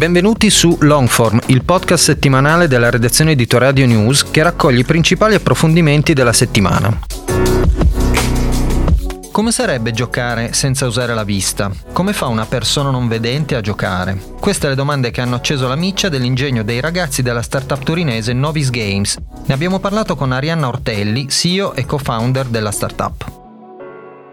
Benvenuti 0.00 0.48
su 0.48 0.78
Longform, 0.80 1.40
il 1.48 1.62
podcast 1.62 2.04
settimanale 2.04 2.68
della 2.68 2.88
redazione 2.88 3.34
di 3.34 3.46
Radio 3.50 3.84
News 3.84 4.30
che 4.30 4.42
raccoglie 4.42 4.80
i 4.80 4.84
principali 4.84 5.34
approfondimenti 5.34 6.14
della 6.14 6.32
settimana. 6.32 7.00
Come 9.30 9.52
sarebbe 9.52 9.90
giocare 9.90 10.54
senza 10.54 10.86
usare 10.86 11.12
la 11.12 11.22
vista? 11.22 11.70
Come 11.92 12.14
fa 12.14 12.28
una 12.28 12.46
persona 12.46 12.88
non 12.88 13.08
vedente 13.08 13.54
a 13.56 13.60
giocare? 13.60 14.18
Queste 14.40 14.68
le 14.68 14.74
domande 14.74 15.10
che 15.10 15.20
hanno 15.20 15.34
acceso 15.34 15.68
la 15.68 15.76
miccia 15.76 16.08
dell'ingegno 16.08 16.62
dei 16.62 16.80
ragazzi 16.80 17.20
della 17.20 17.42
startup 17.42 17.84
turinese 17.84 18.32
Novis 18.32 18.70
Games. 18.70 19.18
Ne 19.44 19.52
abbiamo 19.52 19.80
parlato 19.80 20.16
con 20.16 20.32
Arianna 20.32 20.68
Ortelli, 20.68 21.28
CEO 21.28 21.74
e 21.74 21.84
co-founder 21.84 22.46
della 22.46 22.70
startup. 22.70 23.39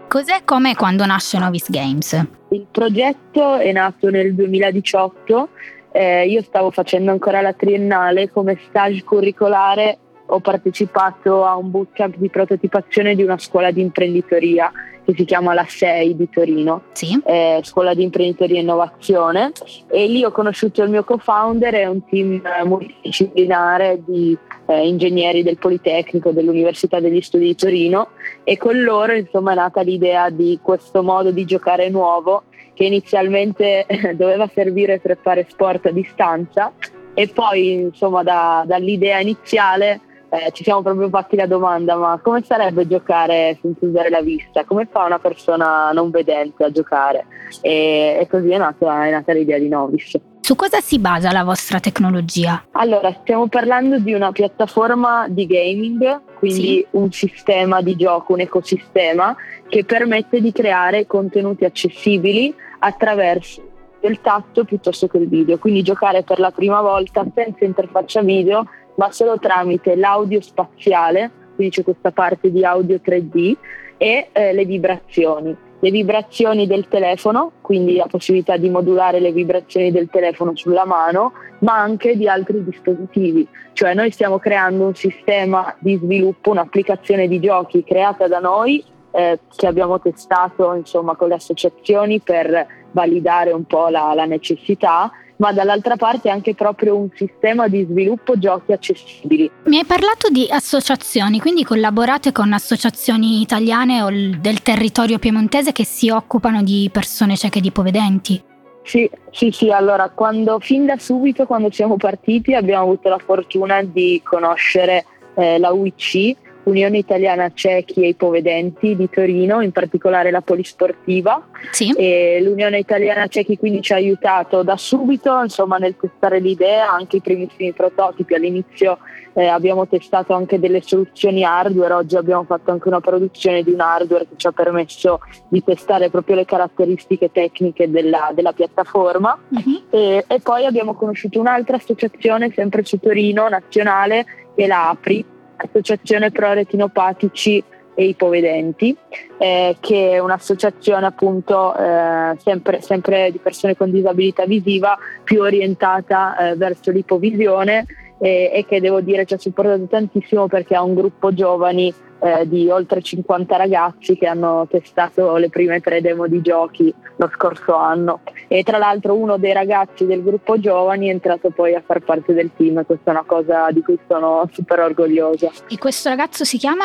Cos'è 0.08 0.42
come 0.42 0.74
quando 0.74 1.04
nasce 1.04 1.38
Novis 1.38 1.70
Games? 1.70 2.26
Il 2.48 2.66
progetto 2.70 3.56
è 3.56 3.70
nato 3.72 4.08
nel 4.08 4.34
2018, 4.34 5.48
eh, 5.92 6.26
io 6.26 6.40
stavo 6.40 6.70
facendo 6.70 7.10
ancora 7.10 7.42
la 7.42 7.52
triennale 7.52 8.30
come 8.30 8.58
stage 8.68 9.04
curricolare 9.04 9.98
ho 10.30 10.40
partecipato 10.40 11.44
a 11.44 11.56
un 11.56 11.70
bootcamp 11.70 12.16
di 12.16 12.28
prototipazione 12.28 13.14
di 13.14 13.22
una 13.22 13.38
scuola 13.38 13.70
di 13.70 13.80
imprenditoria 13.80 14.70
che 15.08 15.14
si 15.16 15.24
chiama 15.24 15.54
la 15.54 15.64
SEI 15.66 16.14
di 16.14 16.28
Torino, 16.28 16.82
sì. 16.92 17.18
eh, 17.24 17.60
scuola 17.62 17.94
di 17.94 18.02
imprenditoria 18.02 18.58
e 18.58 18.60
innovazione. 18.60 19.52
E 19.90 20.06
lì 20.06 20.22
ho 20.22 20.30
conosciuto 20.30 20.82
il 20.82 20.90
mio 20.90 21.02
co-founder 21.02 21.74
e 21.76 21.86
un 21.86 22.04
team 22.04 22.42
multidisciplinare 22.64 24.02
di 24.04 24.36
eh, 24.66 24.86
ingegneri 24.86 25.42
del 25.42 25.56
Politecnico 25.56 26.30
dell'Università 26.30 27.00
degli 27.00 27.22
Studi 27.22 27.46
di 27.46 27.54
Torino. 27.54 28.08
E 28.44 28.58
con 28.58 28.78
loro 28.82 29.14
insomma 29.14 29.52
è 29.52 29.54
nata 29.54 29.80
l'idea 29.80 30.28
di 30.28 30.58
questo 30.60 31.02
modo 31.02 31.30
di 31.30 31.46
giocare 31.46 31.88
nuovo 31.88 32.42
che 32.74 32.84
inizialmente 32.84 33.86
doveva 34.14 34.46
servire 34.52 34.98
per 34.98 35.16
fare 35.22 35.46
sport 35.48 35.86
a 35.86 35.90
distanza. 35.90 36.70
E 37.14 37.28
poi 37.28 37.72
insomma 37.72 38.22
da, 38.22 38.62
dall'idea 38.66 39.20
iniziale 39.20 40.02
eh, 40.30 40.50
ci 40.52 40.62
siamo 40.62 40.82
proprio 40.82 41.08
fatti 41.08 41.36
la 41.36 41.46
domanda, 41.46 41.96
ma 41.96 42.18
come 42.22 42.42
sarebbe 42.42 42.86
giocare 42.86 43.58
senza 43.60 43.86
usare 43.86 44.10
la 44.10 44.20
vista? 44.20 44.64
Come 44.64 44.86
fa 44.90 45.04
una 45.04 45.18
persona 45.18 45.90
non 45.92 46.10
vedente 46.10 46.64
a 46.64 46.70
giocare? 46.70 47.26
E, 47.62 48.18
e 48.20 48.26
così 48.28 48.50
è 48.50 48.58
nata, 48.58 49.06
è 49.06 49.10
nata 49.10 49.32
l'idea 49.32 49.58
di 49.58 49.68
Novis. 49.68 50.18
Su 50.40 50.56
cosa 50.56 50.80
si 50.80 50.98
basa 50.98 51.30
la 51.30 51.44
vostra 51.44 51.78
tecnologia? 51.78 52.64
Allora, 52.72 53.12
stiamo 53.20 53.48
parlando 53.48 53.98
di 53.98 54.14
una 54.14 54.32
piattaforma 54.32 55.26
di 55.28 55.46
gaming, 55.46 56.22
quindi 56.38 56.62
sì. 56.62 56.86
un 56.92 57.12
sistema 57.12 57.82
di 57.82 57.96
gioco, 57.96 58.32
un 58.32 58.40
ecosistema 58.40 59.36
che 59.68 59.84
permette 59.84 60.40
di 60.40 60.52
creare 60.52 61.06
contenuti 61.06 61.64
accessibili 61.64 62.54
attraverso 62.78 63.62
il 64.00 64.20
tatto 64.20 64.64
piuttosto 64.64 65.06
che 65.06 65.18
il 65.18 65.28
video, 65.28 65.58
quindi 65.58 65.82
giocare 65.82 66.22
per 66.22 66.38
la 66.38 66.50
prima 66.50 66.80
volta 66.80 67.26
senza 67.34 67.64
interfaccia 67.64 68.22
video 68.22 68.64
ma 68.98 69.10
solo 69.12 69.38
tramite 69.38 69.96
l'audio 69.96 70.40
spaziale, 70.40 71.30
quindi 71.54 71.74
c'è 71.74 71.82
questa 71.82 72.10
parte 72.10 72.50
di 72.50 72.64
audio 72.64 73.00
3D, 73.04 73.56
e 73.96 74.28
eh, 74.32 74.52
le 74.52 74.64
vibrazioni. 74.64 75.56
Le 75.80 75.90
vibrazioni 75.90 76.66
del 76.66 76.88
telefono, 76.88 77.52
quindi 77.60 77.94
la 77.94 78.06
possibilità 78.10 78.56
di 78.56 78.68
modulare 78.68 79.20
le 79.20 79.30
vibrazioni 79.30 79.92
del 79.92 80.08
telefono 80.10 80.56
sulla 80.56 80.84
mano, 80.84 81.32
ma 81.60 81.78
anche 81.78 82.16
di 82.16 82.28
altri 82.28 82.64
dispositivi. 82.64 83.46
Cioè 83.74 83.94
noi 83.94 84.10
stiamo 84.10 84.38
creando 84.38 84.86
un 84.86 84.94
sistema 84.94 85.72
di 85.78 85.96
sviluppo, 85.96 86.50
un'applicazione 86.50 87.28
di 87.28 87.38
giochi 87.38 87.84
creata 87.84 88.26
da 88.26 88.40
noi 88.40 88.84
eh, 89.12 89.38
che 89.54 89.66
abbiamo 89.68 90.00
testato 90.00 90.74
insomma, 90.74 91.14
con 91.14 91.28
le 91.28 91.34
associazioni 91.34 92.18
per 92.20 92.66
validare 92.90 93.52
un 93.52 93.64
po' 93.64 93.88
la, 93.88 94.12
la 94.14 94.24
necessità 94.24 95.12
ma 95.38 95.52
dall'altra 95.52 95.96
parte 95.96 96.30
anche 96.30 96.54
proprio 96.54 96.96
un 96.96 97.08
sistema 97.14 97.68
di 97.68 97.86
sviluppo 97.88 98.38
giochi 98.38 98.72
accessibili. 98.72 99.50
Mi 99.64 99.78
hai 99.78 99.84
parlato 99.84 100.28
di 100.28 100.46
associazioni, 100.48 101.40
quindi 101.40 101.64
collaborate 101.64 102.32
con 102.32 102.52
associazioni 102.52 103.40
italiane 103.40 104.02
o 104.02 104.10
del 104.10 104.62
territorio 104.62 105.18
piemontese 105.18 105.72
che 105.72 105.84
si 105.84 106.10
occupano 106.10 106.62
di 106.62 106.88
persone 106.92 107.36
cieche 107.36 107.60
di 107.60 107.68
ipovedenti? 107.68 108.42
Sì, 108.82 109.08
sì, 109.30 109.50
sì, 109.50 109.70
allora 109.70 110.08
quando, 110.08 110.58
fin 110.60 110.86
da 110.86 110.98
subito 110.98 111.44
quando 111.44 111.70
siamo 111.70 111.96
partiti 111.96 112.54
abbiamo 112.54 112.84
avuto 112.84 113.10
la 113.10 113.18
fortuna 113.18 113.82
di 113.82 114.20
conoscere 114.24 115.04
eh, 115.34 115.58
la 115.58 115.72
UIC, 115.72 116.36
Unione 116.68 116.98
Italiana 116.98 117.50
Ciechi 117.52 118.02
e 118.04 118.08
Ipovedenti 118.08 118.94
di 118.94 119.08
Torino, 119.08 119.60
in 119.62 119.72
particolare 119.72 120.30
la 120.30 120.42
polisportiva. 120.42 121.48
Sì. 121.70 121.92
E 121.92 122.40
L'Unione 122.42 122.78
Italiana 122.78 123.26
Ciechi 123.26 123.56
quindi 123.56 123.80
ci 123.80 123.92
ha 123.92 123.96
aiutato 123.96 124.62
da 124.62 124.76
subito 124.76 125.40
insomma, 125.40 125.78
nel 125.78 125.96
testare 125.98 126.38
l'idea, 126.38 126.90
anche 126.92 127.16
i 127.16 127.20
primissimi 127.20 127.72
prototipi. 127.72 128.34
All'inizio 128.34 128.98
eh, 129.32 129.46
abbiamo 129.46 129.88
testato 129.88 130.34
anche 130.34 130.58
delle 130.58 130.82
soluzioni 130.82 131.44
hardware, 131.44 131.94
oggi 131.94 132.16
abbiamo 132.16 132.44
fatto 132.44 132.70
anche 132.70 132.88
una 132.88 133.00
produzione 133.00 133.62
di 133.62 133.72
un 133.72 133.80
hardware 133.80 134.26
che 134.28 134.34
ci 134.36 134.46
ha 134.46 134.52
permesso 134.52 135.20
di 135.48 135.64
testare 135.64 136.10
proprio 136.10 136.36
le 136.36 136.44
caratteristiche 136.44 137.30
tecniche 137.32 137.90
della, 137.90 138.30
della 138.34 138.52
piattaforma. 138.52 139.38
Uh-huh. 139.48 139.82
E, 139.90 140.24
e 140.26 140.40
poi 140.40 140.66
abbiamo 140.66 140.94
conosciuto 140.94 141.40
un'altra 141.40 141.76
associazione 141.76 142.52
sempre 142.54 142.84
su 142.84 142.98
Torino, 142.98 143.48
nazionale, 143.48 144.26
che 144.54 144.64
è 144.64 144.66
la 144.66 144.90
APRI, 144.90 145.24
Associazione 145.58 146.30
Pro 146.30 146.52
Retinopatici 146.52 147.62
e 147.94 148.04
Ipovedenti, 148.04 148.96
eh, 149.38 149.76
che 149.80 150.12
è 150.12 150.18
un'associazione 150.20 151.04
appunto 151.04 151.76
eh, 151.76 152.36
sempre, 152.38 152.80
sempre, 152.80 153.32
di 153.32 153.38
persone 153.38 153.76
con 153.76 153.90
disabilità 153.90 154.46
visiva 154.46 154.96
più 155.24 155.42
orientata 155.42 156.36
eh, 156.36 156.54
verso 156.54 156.92
l'ipovisione 156.92 157.86
e 158.20 158.64
che 158.66 158.80
devo 158.80 159.00
dire 159.00 159.24
ci 159.24 159.34
ha 159.34 159.38
supportato 159.38 159.86
tantissimo 159.86 160.48
perché 160.48 160.74
ha 160.74 160.82
un 160.82 160.94
gruppo 160.94 161.32
giovani 161.32 161.92
eh, 162.20 162.48
di 162.48 162.68
oltre 162.68 163.00
50 163.00 163.56
ragazzi 163.56 164.16
che 164.16 164.26
hanno 164.26 164.66
testato 164.68 165.36
le 165.36 165.48
prime 165.50 165.80
tre 165.80 166.00
demo 166.00 166.26
di 166.26 166.40
giochi 166.40 166.92
lo 167.16 167.30
scorso 167.32 167.74
anno 167.76 168.20
e 168.48 168.62
tra 168.62 168.78
l'altro 168.78 169.14
uno 169.14 169.36
dei 169.36 169.52
ragazzi 169.52 170.06
del 170.06 170.22
gruppo 170.22 170.58
giovani 170.58 171.08
è 171.08 171.10
entrato 171.10 171.50
poi 171.50 171.74
a 171.74 171.82
far 171.84 172.00
parte 172.00 172.32
del 172.34 172.50
team, 172.56 172.84
questa 172.84 173.10
è 173.10 173.14
una 173.14 173.24
cosa 173.24 173.70
di 173.70 173.82
cui 173.82 173.98
sono 174.08 174.48
super 174.52 174.80
orgogliosa. 174.80 175.50
E 175.68 175.78
questo 175.78 176.08
ragazzo 176.08 176.44
si 176.44 176.58
chiama? 176.58 176.84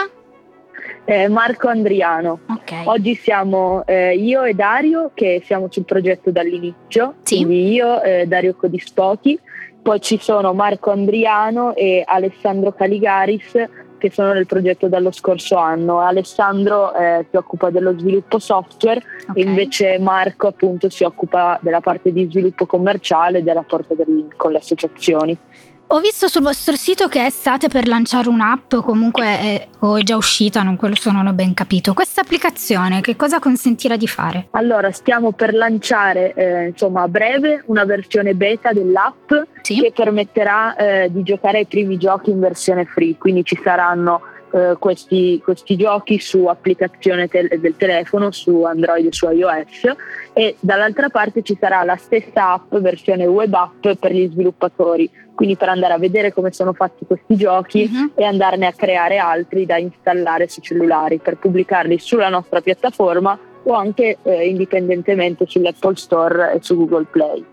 Eh, 1.06 1.28
Marco 1.28 1.68
Andriano. 1.68 2.40
Okay. 2.48 2.86
Oggi 2.86 3.16
siamo 3.16 3.84
eh, 3.86 4.16
io 4.16 4.44
e 4.44 4.54
Dario 4.54 5.12
che 5.14 5.42
siamo 5.44 5.68
sul 5.70 5.86
progetto 5.86 6.32
dall'inizio, 6.32 7.16
sì. 7.24 7.38
quindi 7.38 7.72
io, 7.72 8.02
eh, 8.02 8.26
Dario 8.28 8.56
Codispochi, 8.56 9.40
poi 9.84 10.00
ci 10.02 10.18
sono 10.20 10.54
Marco 10.54 10.92
Andriano 10.92 11.76
e 11.76 12.04
Alessandro 12.06 12.72
Caligaris 12.72 13.70
che 14.04 14.12
sono 14.12 14.34
nel 14.34 14.46
progetto 14.46 14.90
dallo 14.90 15.12
scorso 15.12 15.56
anno. 15.56 16.02
Alessandro 16.02 16.94
eh, 16.94 17.26
si 17.30 17.38
occupa 17.38 17.70
dello 17.70 17.98
sviluppo 17.98 18.38
software 18.38 19.02
okay. 19.30 19.42
e 19.42 19.48
invece 19.48 19.98
Marco 19.98 20.48
appunto 20.48 20.90
si 20.90 21.06
occupa 21.06 21.58
della 21.62 21.80
parte 21.80 22.12
di 22.12 22.28
sviluppo 22.30 22.66
commerciale 22.66 23.38
e 23.38 23.44
della 23.44 23.62
porta 23.62 23.96
con 24.36 24.52
le 24.52 24.58
associazioni. 24.58 25.38
Ho 25.88 26.00
visto 26.00 26.28
sul 26.28 26.42
vostro 26.42 26.76
sito 26.76 27.08
che 27.08 27.30
state 27.30 27.68
per 27.68 27.88
lanciare 27.88 28.28
un'app, 28.28 28.76
comunque 28.78 29.26
è, 29.26 29.68
o 29.80 29.98
è 29.98 30.02
già 30.02 30.16
uscita, 30.16 30.64
non, 30.64 30.76
questo 30.76 31.12
non 31.12 31.28
ho 31.28 31.34
ben 31.34 31.54
capito. 31.54 31.94
Questa 31.94 32.22
applicazione 32.22 33.02
che 33.02 33.16
cosa 33.16 33.40
consentirà 33.40 33.96
di 33.96 34.08
fare? 34.08 34.48
Allora, 34.52 34.92
stiamo 34.92 35.34
per 35.34 35.54
lanciare 35.54 36.34
eh, 36.34 36.68
insomma 36.70 37.04
a 37.04 37.08
breve 37.08 37.64
una 37.68 37.86
versione 37.86 38.34
beta 38.34 38.72
dell'app 38.72 39.32
sì. 39.62 39.80
che 39.80 39.92
permetterà 39.94 40.76
eh, 40.76 41.12
di 41.12 41.22
giocare 41.22 41.60
ai 41.60 41.66
primi 41.68 41.98
giochi 41.98 42.32
in 42.32 42.40
versione 42.40 42.86
free, 42.86 43.18
quindi 43.18 43.44
ci 43.44 43.60
saranno 43.64 44.22
eh, 44.54 44.76
questi, 44.78 45.42
questi, 45.44 45.76
giochi 45.76 46.20
su 46.20 46.46
applicazione 46.46 47.28
te- 47.28 47.58
del 47.60 47.76
telefono, 47.76 48.32
su 48.32 48.62
Android 48.64 49.08
e 49.08 49.12
su 49.12 49.28
iOS 49.28 49.96
e 50.34 50.56
dall'altra 50.60 51.10
parte 51.10 51.42
ci 51.42 51.58
sarà 51.60 51.84
la 51.84 51.96
stessa 51.96 52.54
app, 52.54 52.76
versione 52.76 53.26
web 53.26 53.52
app 53.54 53.88
per 54.00 54.14
gli 54.14 54.30
sviluppatori, 54.32 55.10
quindi 55.34 55.56
per 55.56 55.70
andare 55.70 55.94
a 55.94 55.98
vedere 55.98 56.32
come 56.32 56.52
sono 56.52 56.74
fatti 56.74 57.06
questi 57.06 57.36
giochi 57.36 57.90
uh-huh. 57.92 58.12
e 58.14 58.24
andarne 58.24 58.68
a 58.68 58.74
creare 58.74 59.18
altri 59.18 59.66
da 59.66 59.78
installare 59.78 60.48
sui 60.48 60.62
cellulari 60.62 61.18
per 61.18 61.38
pubblicarli 61.38 61.98
sulla 61.98 62.30
nostra 62.30 62.62
piattaforma 62.62 63.38
o 63.64 63.74
anche 63.74 64.18
eh, 64.22 64.48
indipendentemente 64.48 65.46
sull'Apple 65.48 65.96
Store 65.96 66.54
e 66.54 66.60
su 66.62 66.76
Google 66.76 67.08
Play. 67.10 67.44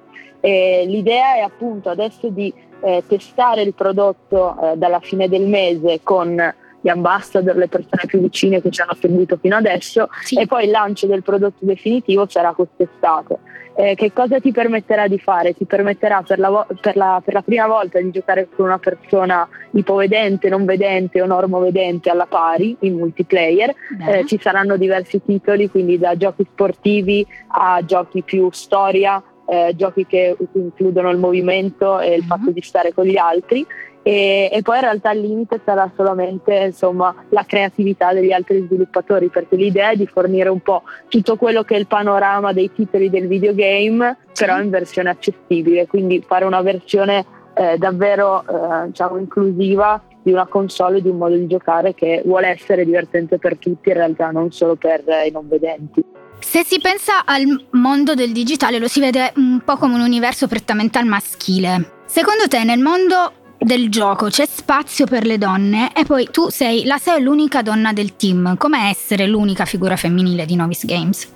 E 0.40 0.84
l'idea 0.86 1.36
è 1.36 1.40
appunto 1.40 1.88
adesso 1.88 2.28
di 2.28 2.52
eh, 2.82 3.02
testare 3.06 3.62
il 3.62 3.74
prodotto 3.74 4.56
eh, 4.60 4.76
dalla 4.76 5.00
fine 5.00 5.28
del 5.28 5.46
mese 5.46 6.00
con 6.02 6.36
gli 6.80 6.88
ambassador, 6.88 7.56
le 7.56 7.68
persone 7.68 8.02
più 8.06 8.20
vicine 8.20 8.60
che 8.60 8.70
ci 8.70 8.80
hanno 8.80 8.96
seguito 8.98 9.36
fino 9.40 9.56
adesso 9.56 10.08
sì. 10.22 10.38
e 10.38 10.46
poi 10.46 10.64
il 10.64 10.70
lancio 10.70 11.06
del 11.06 11.22
prodotto 11.22 11.64
definitivo 11.64 12.26
sarà 12.28 12.52
quest'estate. 12.52 13.38
Eh, 13.76 13.94
che 13.94 14.12
cosa 14.12 14.40
ti 14.40 14.52
permetterà 14.52 15.06
di 15.06 15.18
fare? 15.18 15.54
Ti 15.54 15.64
permetterà 15.64 16.22
per 16.22 16.38
la, 16.38 16.66
per, 16.80 16.96
la, 16.96 17.22
per 17.24 17.34
la, 17.34 17.42
prima 17.42 17.66
volta 17.66 18.00
di 18.00 18.10
giocare 18.10 18.48
con 18.54 18.66
una 18.66 18.78
persona 18.78 19.48
ipovedente, 19.70 20.48
non 20.48 20.64
vedente 20.64 21.22
o 21.22 21.26
normovedente 21.26 22.10
alla 22.10 22.26
pari 22.26 22.76
in 22.80 22.96
multiplayer. 22.96 23.74
Eh, 24.06 24.26
ci 24.26 24.38
saranno 24.40 24.76
diversi 24.76 25.22
titoli, 25.24 25.70
quindi 25.70 25.98
da 25.98 26.16
giochi 26.16 26.46
sportivi 26.50 27.24
a 27.48 27.80
giochi 27.84 28.22
più 28.22 28.50
storia, 28.50 29.22
eh, 29.50 29.74
giochi 29.74 30.06
che 30.06 30.36
includono 30.52 31.10
il 31.10 31.18
movimento 31.18 31.98
e 31.98 32.14
il 32.14 32.18
mm-hmm. 32.18 32.28
fatto 32.28 32.50
di 32.52 32.60
stare 32.62 32.94
con 32.94 33.04
gli 33.04 33.16
altri 33.16 33.66
e, 34.02 34.48
e, 34.50 34.62
poi 34.62 34.76
in 34.76 34.82
realtà 34.82 35.10
il 35.10 35.20
limite 35.20 35.60
sarà 35.62 35.90
solamente 35.94 36.54
insomma, 36.54 37.14
la 37.30 37.44
creatività 37.44 38.14
degli 38.14 38.32
altri 38.32 38.64
sviluppatori 38.64 39.28
perché 39.28 39.56
l'idea 39.56 39.90
è 39.90 39.96
di 39.96 40.06
fornire 40.06 40.48
un 40.48 40.60
po' 40.60 40.84
tutto 41.08 41.36
quello 41.36 41.64
che 41.64 41.74
è 41.74 41.78
il 41.78 41.88
panorama 41.88 42.52
dei 42.52 42.72
titoli 42.72 43.10
del 43.10 43.26
videogame 43.26 44.16
sì. 44.32 44.44
però 44.44 44.60
in 44.60 44.70
versione 44.70 45.10
accessibile 45.10 45.88
quindi 45.88 46.24
fare 46.24 46.44
una 46.44 46.62
versione 46.62 47.26
eh, 47.54 47.76
davvero 47.76 48.42
eh, 48.42 48.86
diciamo, 48.86 49.18
inclusiva 49.18 50.00
di 50.22 50.30
una 50.30 50.46
console 50.46 50.98
e 50.98 51.02
di 51.02 51.08
un 51.08 51.18
modo 51.18 51.34
di 51.34 51.48
giocare 51.48 51.92
che 51.92 52.22
vuole 52.24 52.46
essere 52.48 52.84
divertente 52.84 53.38
per 53.38 53.56
tutti 53.56 53.88
in 53.88 53.96
realtà 53.96 54.30
non 54.30 54.52
solo 54.52 54.76
per 54.76 55.02
eh, 55.08 55.26
i 55.26 55.30
non 55.32 55.48
vedenti 55.48 56.02
se 56.40 56.64
si 56.64 56.80
pensa 56.80 57.24
al 57.24 57.66
mondo 57.70 58.14
del 58.14 58.32
digitale 58.32 58.78
lo 58.78 58.88
si 58.88 59.00
vede 59.00 59.32
un 59.36 59.60
po' 59.64 59.76
come 59.76 59.94
un 59.94 60.00
universo 60.00 60.48
prettamente 60.48 60.98
al 60.98 61.06
maschile. 61.06 61.98
Secondo 62.06 62.48
te 62.48 62.64
nel 62.64 62.80
mondo 62.80 63.32
del 63.58 63.90
gioco 63.90 64.26
c'è 64.28 64.46
spazio 64.46 65.06
per 65.06 65.26
le 65.26 65.36
donne 65.36 65.92
e 65.94 66.04
poi 66.04 66.28
tu 66.30 66.48
sei 66.48 66.84
la 66.84 66.96
sei 66.98 67.22
l'unica 67.22 67.62
donna 67.62 67.92
del 67.92 68.16
team. 68.16 68.56
Com'è 68.56 68.88
essere 68.88 69.26
l'unica 69.26 69.64
figura 69.64 69.96
femminile 69.96 70.46
di 70.46 70.56
Novice 70.56 70.86
Games? 70.86 71.32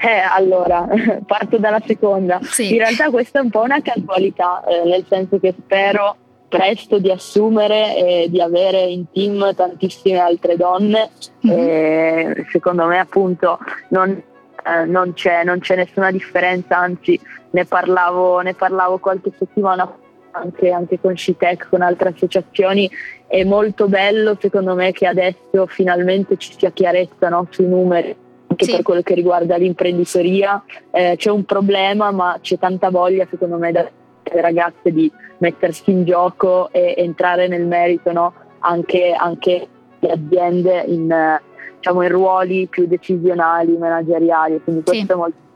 Eh, 0.00 0.20
allora, 0.30 0.86
parto 1.26 1.58
dalla 1.58 1.80
seconda. 1.84 2.40
Sì. 2.42 2.72
In 2.72 2.78
realtà 2.78 3.10
questa 3.10 3.38
è 3.38 3.42
un 3.42 3.50
po' 3.50 3.62
una 3.62 3.80
casualità, 3.80 4.62
eh, 4.64 4.88
nel 4.88 5.04
senso 5.08 5.38
che 5.38 5.54
spero 5.58 6.16
presto 6.48 6.98
di 6.98 7.10
assumere 7.10 7.96
e 7.96 8.30
di 8.30 8.40
avere 8.40 8.80
in 8.80 9.10
team 9.12 9.54
tantissime 9.54 10.18
altre 10.18 10.56
donne. 10.56 11.10
Mm-hmm. 11.46 11.58
E 11.58 12.46
secondo 12.50 12.86
me 12.86 12.98
appunto 12.98 13.58
non, 13.90 14.20
eh, 14.64 14.84
non, 14.84 15.12
c'è, 15.14 15.44
non, 15.44 15.58
c'è, 15.60 15.76
nessuna 15.76 16.10
differenza, 16.10 16.78
anzi 16.78 17.20
ne 17.50 17.64
parlavo, 17.64 18.40
ne 18.40 18.54
parlavo 18.54 18.98
qualche 18.98 19.32
settimana 19.36 19.86
fa 19.86 20.06
anche, 20.30 20.70
anche 20.70 21.00
con 21.00 21.16
Scitec, 21.16 21.68
con 21.68 21.82
altre 21.82 22.10
associazioni, 22.10 22.88
è 23.26 23.42
molto 23.44 23.88
bello 23.88 24.36
secondo 24.40 24.74
me 24.74 24.92
che 24.92 25.06
adesso 25.06 25.66
finalmente 25.66 26.36
ci 26.36 26.54
sia 26.56 26.70
chiarezza 26.70 27.28
no, 27.28 27.46
sui 27.50 27.66
numeri 27.66 28.14
anche 28.48 28.64
sì. 28.64 28.70
per 28.72 28.82
quello 28.82 29.02
che 29.02 29.14
riguarda 29.14 29.56
l'imprenditoria. 29.56 30.62
Eh, 30.90 31.14
c'è 31.16 31.30
un 31.30 31.44
problema, 31.44 32.10
ma 32.10 32.38
c'è 32.40 32.58
tanta 32.58 32.90
voglia, 32.90 33.26
secondo 33.30 33.56
me, 33.58 33.70
dalle 33.72 33.92
ragazze 34.40 34.90
di 34.90 35.10
mettersi 35.38 35.90
in 35.90 36.04
gioco 36.04 36.70
e 36.72 36.94
entrare 36.96 37.46
nel 37.46 37.66
merito, 37.66 38.10
no? 38.10 38.32
anche, 38.60 39.14
anche 39.16 39.68
le 40.00 40.10
aziende 40.10 40.84
in, 40.86 41.40
diciamo, 41.78 42.02
in, 42.02 42.10
ruoli 42.10 42.66
più 42.66 42.86
decisionali, 42.86 43.76
manageriali. 43.76 44.60
Quindi 44.62 44.82
questo 44.82 45.06
sì. 45.06 45.12
è 45.12 45.14
molto 45.14 45.46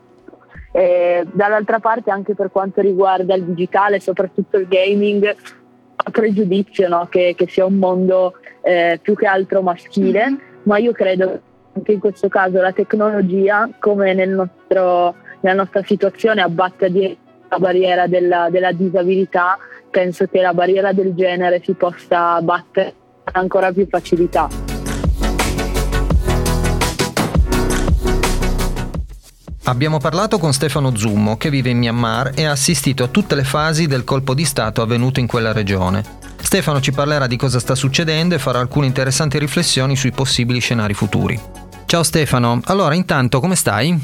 e 0.75 1.23
dall'altra 1.31 1.77
parte 1.77 2.09
anche 2.09 2.33
per 2.33 2.51
quanto 2.51 2.81
riguarda 2.81 3.35
il 3.35 3.43
digitale, 3.43 3.99
soprattutto 3.99 4.57
il 4.57 4.67
gaming, 4.67 5.23
ho 5.23 6.11
pregiudizio 6.11 6.87
no? 6.87 7.07
che, 7.11 7.35
che, 7.37 7.47
sia 7.47 7.63
un 7.63 7.75
mondo 7.75 8.33
eh, 8.61 8.99
più 8.99 9.13
che 9.13 9.27
altro 9.27 9.61
maschile, 9.61 10.25
mm-hmm. 10.25 10.39
ma 10.63 10.79
io 10.79 10.91
credo 10.91 11.39
che 11.83 11.91
in 11.91 11.99
questo 11.99 12.27
caso 12.27 12.59
la 12.59 12.71
tecnologia, 12.71 13.69
come 13.77 14.15
nel 14.15 14.31
nostro, 14.31 15.13
nella 15.41 15.57
nostra 15.57 15.83
situazione, 15.83 16.41
abbatta 16.41 16.87
la 16.89 17.59
barriera 17.59 18.07
della, 18.07 18.49
della 18.49 18.71
disabilità, 18.71 19.59
penso 19.91 20.25
che 20.25 20.41
la 20.41 20.55
barriera 20.55 20.91
del 20.91 21.13
genere 21.13 21.61
si 21.63 21.73
possa 21.73 22.41
battere 22.41 22.93
con 23.23 23.33
ancora 23.35 23.71
più 23.71 23.85
facilità. 23.87 24.62
Abbiamo 29.65 29.97
parlato 29.97 30.39
con 30.39 30.51
Stefano 30.51 30.93
Zummo, 30.93 31.37
che 31.37 31.49
vive 31.49 31.69
in 31.69 31.77
Myanmar 31.77 32.31
e 32.35 32.43
ha 32.43 32.51
assistito 32.51 33.05
a 33.05 33.07
tutte 33.07 33.33
le 33.33 33.45
fasi 33.45 33.87
del 33.87 34.03
colpo 34.03 34.33
di 34.33 34.43
Stato 34.43 34.81
avvenuto 34.81 35.21
in 35.21 35.27
quella 35.27 35.53
regione. 35.53 36.03
Stefano 36.41 36.81
ci 36.81 36.91
parlerà 36.91 37.27
di 37.27 37.37
cosa 37.37 37.59
sta 37.59 37.73
succedendo 37.73 38.35
e 38.35 38.39
farà 38.39 38.59
alcune 38.59 38.87
interessanti 38.87 39.39
riflessioni 39.39 39.95
sui 39.95 40.11
possibili 40.11 40.59
scenari 40.59 40.93
futuri. 40.93 41.39
Ciao 41.85 42.03
Stefano, 42.03 42.59
allora 42.65 42.93
intanto 42.93 43.39
come 43.39 43.55
stai? 43.55 43.97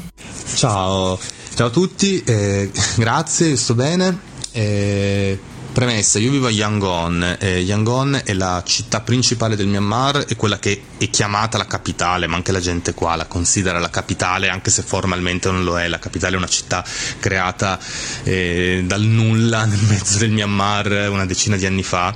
Ciao, 0.54 1.18
ciao 1.54 1.66
a 1.66 1.70
tutti, 1.70 2.22
eh, 2.24 2.70
grazie, 2.96 3.54
sto 3.56 3.74
bene. 3.74 4.18
Eh, 4.52 5.38
Premessa, 5.72 6.18
io 6.18 6.32
vivo 6.32 6.48
a 6.48 6.50
Yangon, 6.50 7.36
eh, 7.38 7.60
Yangon 7.60 8.20
è 8.24 8.32
la 8.32 8.60
città 8.66 9.00
principale 9.02 9.54
del 9.54 9.68
Myanmar, 9.68 10.24
è 10.24 10.34
quella 10.34 10.58
che 10.58 10.82
è 10.98 11.08
chiamata 11.10 11.58
la 11.58 11.66
capitale, 11.66 12.26
ma 12.26 12.34
anche 12.34 12.50
la 12.50 12.58
gente 12.58 12.92
qua 12.92 13.14
la 13.14 13.26
considera 13.26 13.78
la 13.78 13.88
capitale, 13.88 14.48
anche 14.48 14.70
se 14.70 14.82
formalmente 14.82 15.48
non 15.48 15.62
lo 15.62 15.78
è, 15.78 15.86
la 15.86 16.00
capitale 16.00 16.34
è 16.34 16.38
una 16.38 16.48
città 16.48 16.84
creata 17.20 17.78
eh, 18.24 18.82
dal 18.84 19.02
nulla 19.02 19.64
nel 19.66 19.82
mezzo 19.88 20.18
del 20.18 20.32
Myanmar 20.32 21.08
una 21.08 21.24
decina 21.24 21.56
di 21.56 21.66
anni 21.66 21.84
fa, 21.84 22.14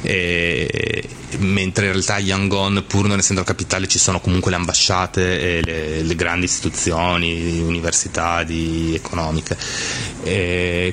eh, 0.00 1.08
mentre 1.38 1.86
in 1.86 1.92
realtà 1.92 2.14
a 2.14 2.18
Yangon, 2.18 2.84
pur 2.86 3.06
non 3.06 3.18
essendo 3.18 3.42
la 3.42 3.46
capitale, 3.46 3.86
ci 3.86 3.98
sono 3.98 4.20
comunque 4.20 4.50
le 4.50 4.56
ambasciate 4.56 5.58
e 5.58 5.62
le, 5.62 6.02
le 6.02 6.14
grandi 6.14 6.46
istituzioni, 6.46 7.60
università 7.60 8.42
di, 8.42 8.94
economiche. 8.94 9.56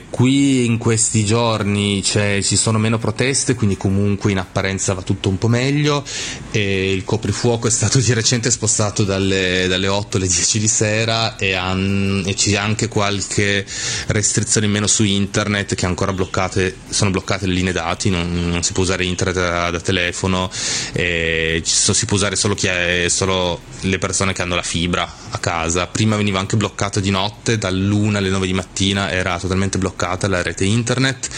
qui 0.10 0.66
in 0.66 0.78
questi 0.78 1.26
giorni 1.26 2.04
ci 2.04 2.56
sono 2.56 2.78
meno 2.78 2.98
proteste, 2.98 3.56
quindi 3.56 3.78
comunque 3.78 4.32
in 4.32 4.40
apparenza 4.40 4.94
va 4.94 5.02
tutto 5.02 5.30
un 5.30 5.38
po' 5.38 5.48
meglio 5.48 6.04
e 6.52 6.92
il 6.92 7.04
coprifuoco 7.04 7.68
è 7.68 7.72
stato 7.72 8.00
di 8.00 8.14
recente 8.14 8.52
spostato 8.52 9.04
dalle, 9.04 9.66
dalle 9.68 9.88
8 9.88 10.18
alle 10.18 10.28
10 10.28 10.60
di 10.60 10.68
sera 10.68 11.36
e, 11.36 11.54
han, 11.54 12.24
e 12.26 12.34
c'è 12.34 12.56
anche 12.56 12.88
qualche 12.88 13.66
restrizione 14.08 14.66
in 14.66 14.72
meno 14.72 14.88
su 14.88 15.04
internet 15.04 15.76
che 15.76 15.86
ancora 15.86 16.14
bloccate, 16.14 16.78
sono 16.90 17.12
bloccate 17.12 17.46
le 17.48 17.54
linee 17.54 17.74
dati, 17.74 18.10
non, 18.10 18.50
non 18.50 18.64
si 18.64 18.74
può 18.74 18.84
usare 18.84 19.06
internet 19.06 19.36
da, 19.36 19.72
da 19.72 19.80
telefono, 19.80 20.25
e 20.94 21.62
si 21.64 22.06
può 22.06 22.18
usare 22.18 22.36
solo, 22.36 22.56
è, 22.62 23.06
solo 23.10 23.62
le 23.82 23.98
persone 23.98 24.34
che 24.34 24.42
hanno 24.42 24.56
la 24.56 24.62
fibra 24.62 25.12
a 25.30 25.38
casa. 25.38 25.88
Prima 25.88 26.16
veniva 26.16 26.40
anche 26.40 26.58
bloccato 26.58 27.00
di 27.00 27.10
notte, 27.10 27.58
dall'1 27.58 28.16
alle 28.16 28.30
9 28.30 28.48
di 28.48 28.54
mattina 28.54 29.12
era 29.12 29.38
totalmente 29.40 29.78
bloccata 29.78 30.28
la 30.28 30.42
rete 30.42 30.66
internet 30.66 31.30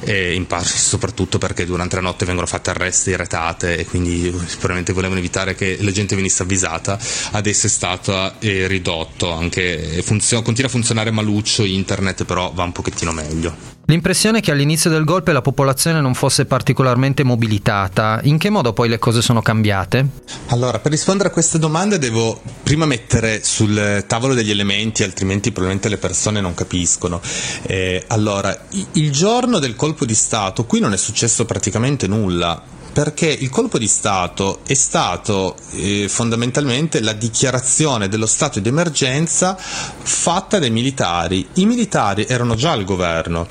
e 0.00 0.34
in 0.34 0.46
parte 0.46 0.68
soprattutto 0.76 1.38
perché 1.38 1.64
durante 1.64 1.96
la 1.96 2.02
notte 2.02 2.24
vengono 2.24 2.46
fatte 2.46 2.70
arresti, 2.70 3.16
retate 3.16 3.78
e 3.78 3.84
quindi 3.86 4.34
sicuramente 4.46 4.92
volevano 4.92 5.18
evitare 5.18 5.54
che 5.54 5.78
la 5.80 5.92
gente 5.92 6.14
venisse 6.14 6.42
avvisata, 6.42 6.98
adesso 7.32 7.66
è 7.66 7.70
stato 7.70 8.34
eh, 8.40 8.66
ridotto, 8.66 9.32
anche, 9.32 10.02
funziona, 10.02 10.42
continua 10.42 10.70
a 10.70 10.72
funzionare 10.72 11.10
maluccio 11.10 11.64
internet 11.64 12.24
però 12.24 12.52
va 12.52 12.64
un 12.64 12.72
pochettino 12.72 13.12
meglio. 13.12 13.77
L'impressione 13.90 14.38
è 14.38 14.40
che 14.42 14.50
all'inizio 14.50 14.90
del 14.90 15.04
golpe 15.04 15.32
la 15.32 15.40
popolazione 15.40 16.02
non 16.02 16.12
fosse 16.12 16.44
particolarmente 16.44 17.24
mobilitata. 17.24 18.20
In 18.24 18.36
che 18.36 18.50
modo 18.50 18.74
poi 18.74 18.86
le 18.86 18.98
cose 18.98 19.22
sono 19.22 19.40
cambiate? 19.40 20.06
Allora, 20.48 20.78
per 20.78 20.90
rispondere 20.90 21.30
a 21.30 21.32
queste 21.32 21.58
domande 21.58 21.96
devo 21.96 22.38
prima 22.62 22.84
mettere 22.84 23.42
sul 23.42 24.04
tavolo 24.06 24.34
degli 24.34 24.50
elementi, 24.50 25.04
altrimenti 25.04 25.52
probabilmente 25.52 25.88
le 25.88 25.96
persone 25.96 26.42
non 26.42 26.52
capiscono. 26.52 27.22
Eh, 27.62 28.04
allora, 28.08 28.66
il 28.92 29.10
giorno 29.10 29.58
del 29.58 29.74
colpo 29.74 30.04
di 30.04 30.14
Stato 30.14 30.66
qui 30.66 30.80
non 30.80 30.92
è 30.92 30.98
successo 30.98 31.46
praticamente 31.46 32.06
nulla 32.06 32.62
perché 32.98 33.28
il 33.28 33.48
colpo 33.48 33.78
di 33.78 33.86
Stato 33.86 34.58
è 34.66 34.74
stato 34.74 35.54
eh, 35.74 36.08
fondamentalmente 36.08 37.00
la 37.00 37.12
dichiarazione 37.12 38.08
dello 38.08 38.26
stato 38.26 38.58
di 38.58 38.68
emergenza 38.68 39.56
fatta 39.56 40.58
dai 40.58 40.70
militari. 40.70 41.46
I 41.54 41.66
militari 41.66 42.26
erano 42.26 42.56
già 42.56 42.72
al 42.72 42.82
governo. 42.82 43.46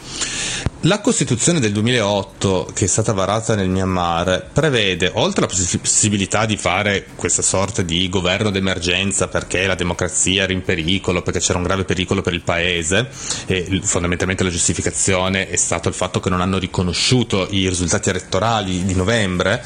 La 0.82 1.02
Costituzione 1.02 1.60
del 1.60 1.72
2008, 1.72 2.70
che 2.72 2.86
è 2.86 2.88
stata 2.88 3.12
varata 3.12 3.56
nel 3.56 3.68
Myanmar, 3.68 4.50
prevede, 4.54 5.10
oltre 5.16 5.46
alla 5.46 5.54
possibilità 5.82 6.46
di 6.46 6.56
fare 6.56 7.08
questa 7.16 7.42
sorta 7.42 7.82
di 7.82 8.08
governo 8.10 8.52
d'emergenza 8.52 9.28
perché 9.28 9.66
la 9.66 9.74
democrazia 9.74 10.44
era 10.44 10.54
in 10.54 10.62
pericolo, 10.62 11.24
perché 11.24 11.40
c'era 11.40 11.58
un 11.58 11.64
grave 11.64 11.84
pericolo 11.84 12.22
per 12.22 12.34
il 12.34 12.44
paese, 12.44 13.08
e 13.48 13.82
fondamentalmente 13.82 14.44
la 14.44 14.52
giustificazione 14.52 15.50
è 15.50 15.56
stato 15.56 15.88
il 15.88 15.96
fatto 15.96 16.20
che 16.20 16.30
non 16.30 16.42
hanno 16.42 16.60
riconosciuto 16.60 17.48
i 17.50 17.68
risultati 17.68 18.10
elettorali 18.10 18.86
di 18.86 18.94
novembre, 18.94 19.66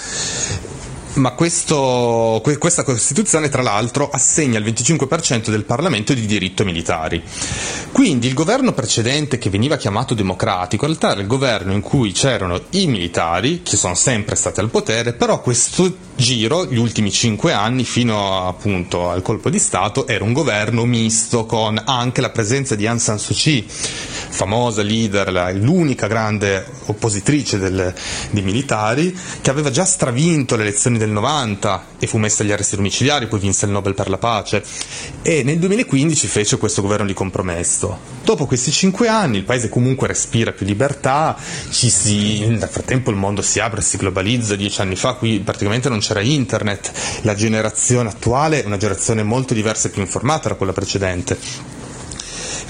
ma 1.13 1.31
questo, 1.31 2.41
questa 2.59 2.83
Costituzione, 2.83 3.49
tra 3.49 3.61
l'altro, 3.61 4.09
assegna 4.09 4.57
il 4.59 4.65
25% 4.65 5.49
del 5.49 5.63
Parlamento 5.65 6.13
di 6.13 6.25
diritto 6.25 6.61
ai 6.61 6.67
militari. 6.69 7.21
Quindi 7.91 8.27
il 8.27 8.33
governo 8.33 8.71
precedente, 8.73 9.37
che 9.37 9.49
veniva 9.49 9.75
chiamato 9.77 10.13
democratico, 10.13 10.85
in 10.85 10.91
realtà 10.91 11.11
era 11.11 11.21
il 11.21 11.27
governo 11.27 11.73
in 11.73 11.81
cui 11.81 12.11
c'erano 12.11 12.61
i 12.71 12.87
militari, 12.87 13.61
che 13.63 13.75
sono 13.75 13.95
sempre 13.95 14.35
stati 14.35 14.59
al 14.59 14.69
potere, 14.69 15.13
però 15.13 15.41
questo 15.41 15.93
giro, 16.15 16.65
gli 16.65 16.77
ultimi 16.77 17.11
cinque 17.11 17.51
anni, 17.51 17.83
fino 17.83 18.47
appunto 18.47 19.09
al 19.09 19.21
colpo 19.21 19.49
di 19.49 19.59
Stato, 19.59 20.07
era 20.07 20.23
un 20.23 20.33
governo 20.33 20.85
misto 20.85 21.45
con 21.45 21.81
anche 21.83 22.21
la 22.21 22.29
presenza 22.29 22.75
di 22.75 22.87
Aung 22.87 22.99
San 22.99 23.17
Suu 23.19 23.35
Kyi, 23.35 23.65
famosa 23.67 24.81
leader, 24.83 25.53
l'unica 25.55 26.07
grande 26.07 26.65
oppositrice 26.85 27.57
del, 27.57 27.93
dei 28.29 28.43
militari, 28.43 29.17
che 29.41 29.49
aveva 29.49 29.71
già 29.71 29.83
stravinto 29.85 30.55
le 30.55 30.61
elezioni 30.63 30.97
del 31.01 31.09
90 31.09 31.85
e 31.99 32.07
fu 32.07 32.17
messa 32.17 32.43
agli 32.43 32.51
arresti 32.51 32.75
domiciliari, 32.75 33.27
poi 33.27 33.39
vinse 33.39 33.65
il 33.65 33.71
Nobel 33.71 33.93
per 33.93 34.09
la 34.09 34.17
pace. 34.17 34.63
E 35.21 35.43
nel 35.43 35.57
2015 35.57 36.27
fece 36.27 36.57
questo 36.57 36.81
governo 36.81 37.05
di 37.05 37.13
compromesso. 37.13 37.97
Dopo 38.23 38.45
questi 38.45 38.71
cinque 38.71 39.07
anni 39.07 39.37
il 39.37 39.43
paese 39.43 39.69
comunque 39.69 40.07
respira 40.07 40.51
più 40.51 40.65
libertà, 40.65 41.35
si, 41.69 42.45
nel 42.47 42.69
frattempo 42.69 43.09
il 43.09 43.17
mondo 43.17 43.41
si 43.41 43.59
apre, 43.59 43.81
si 43.81 43.97
globalizza, 43.97 44.55
dieci 44.55 44.81
anni 44.81 44.95
fa 44.95 45.13
qui 45.13 45.39
praticamente 45.39 45.89
non 45.89 45.99
c'era 45.99 46.21
internet, 46.21 46.91
la 47.21 47.33
generazione 47.33 48.09
attuale 48.09 48.61
è 48.61 48.65
una 48.65 48.77
generazione 48.77 49.23
molto 49.23 49.53
diversa 49.53 49.87
e 49.87 49.91
più 49.91 50.01
informata 50.01 50.49
da 50.49 50.55
quella 50.55 50.73
precedente 50.73 51.79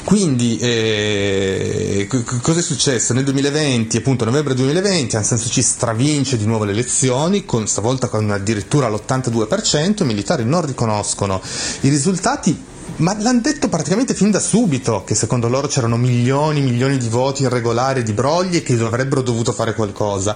quindi 0.03 0.57
eh, 0.57 2.07
cosa 2.41 2.59
è 2.59 2.61
successo? 2.63 3.13
Nel 3.13 3.23
2020, 3.23 3.97
appunto 3.97 4.25
novembre 4.25 4.53
2020, 4.53 5.15
Aung 5.15 5.25
San 5.25 5.37
Suu 5.37 5.49
Kyi 5.49 5.61
stravince 5.61 6.37
di 6.37 6.45
nuovo 6.45 6.63
le 6.63 6.71
elezioni, 6.71 7.45
con, 7.45 7.67
stavolta 7.67 8.07
con 8.07 8.29
addirittura 8.31 8.89
l'82%, 8.89 10.01
i 10.01 10.05
militari 10.05 10.43
non 10.43 10.65
riconoscono 10.65 11.41
i 11.81 11.89
risultati 11.89 12.69
ma 12.97 13.15
l'hanno 13.19 13.41
detto 13.41 13.67
praticamente 13.67 14.13
fin 14.13 14.31
da 14.31 14.39
subito 14.39 15.03
che 15.05 15.15
secondo 15.15 15.47
loro 15.47 15.67
c'erano 15.67 15.97
milioni 15.97 16.59
e 16.59 16.63
milioni 16.63 16.97
di 16.97 17.07
voti 17.07 17.43
irregolari 17.43 18.03
di 18.03 18.13
brogli 18.13 18.57
e 18.57 18.63
che 18.63 18.73
avrebbero 18.73 19.21
dovuto 19.21 19.53
fare 19.53 19.73
qualcosa. 19.73 20.35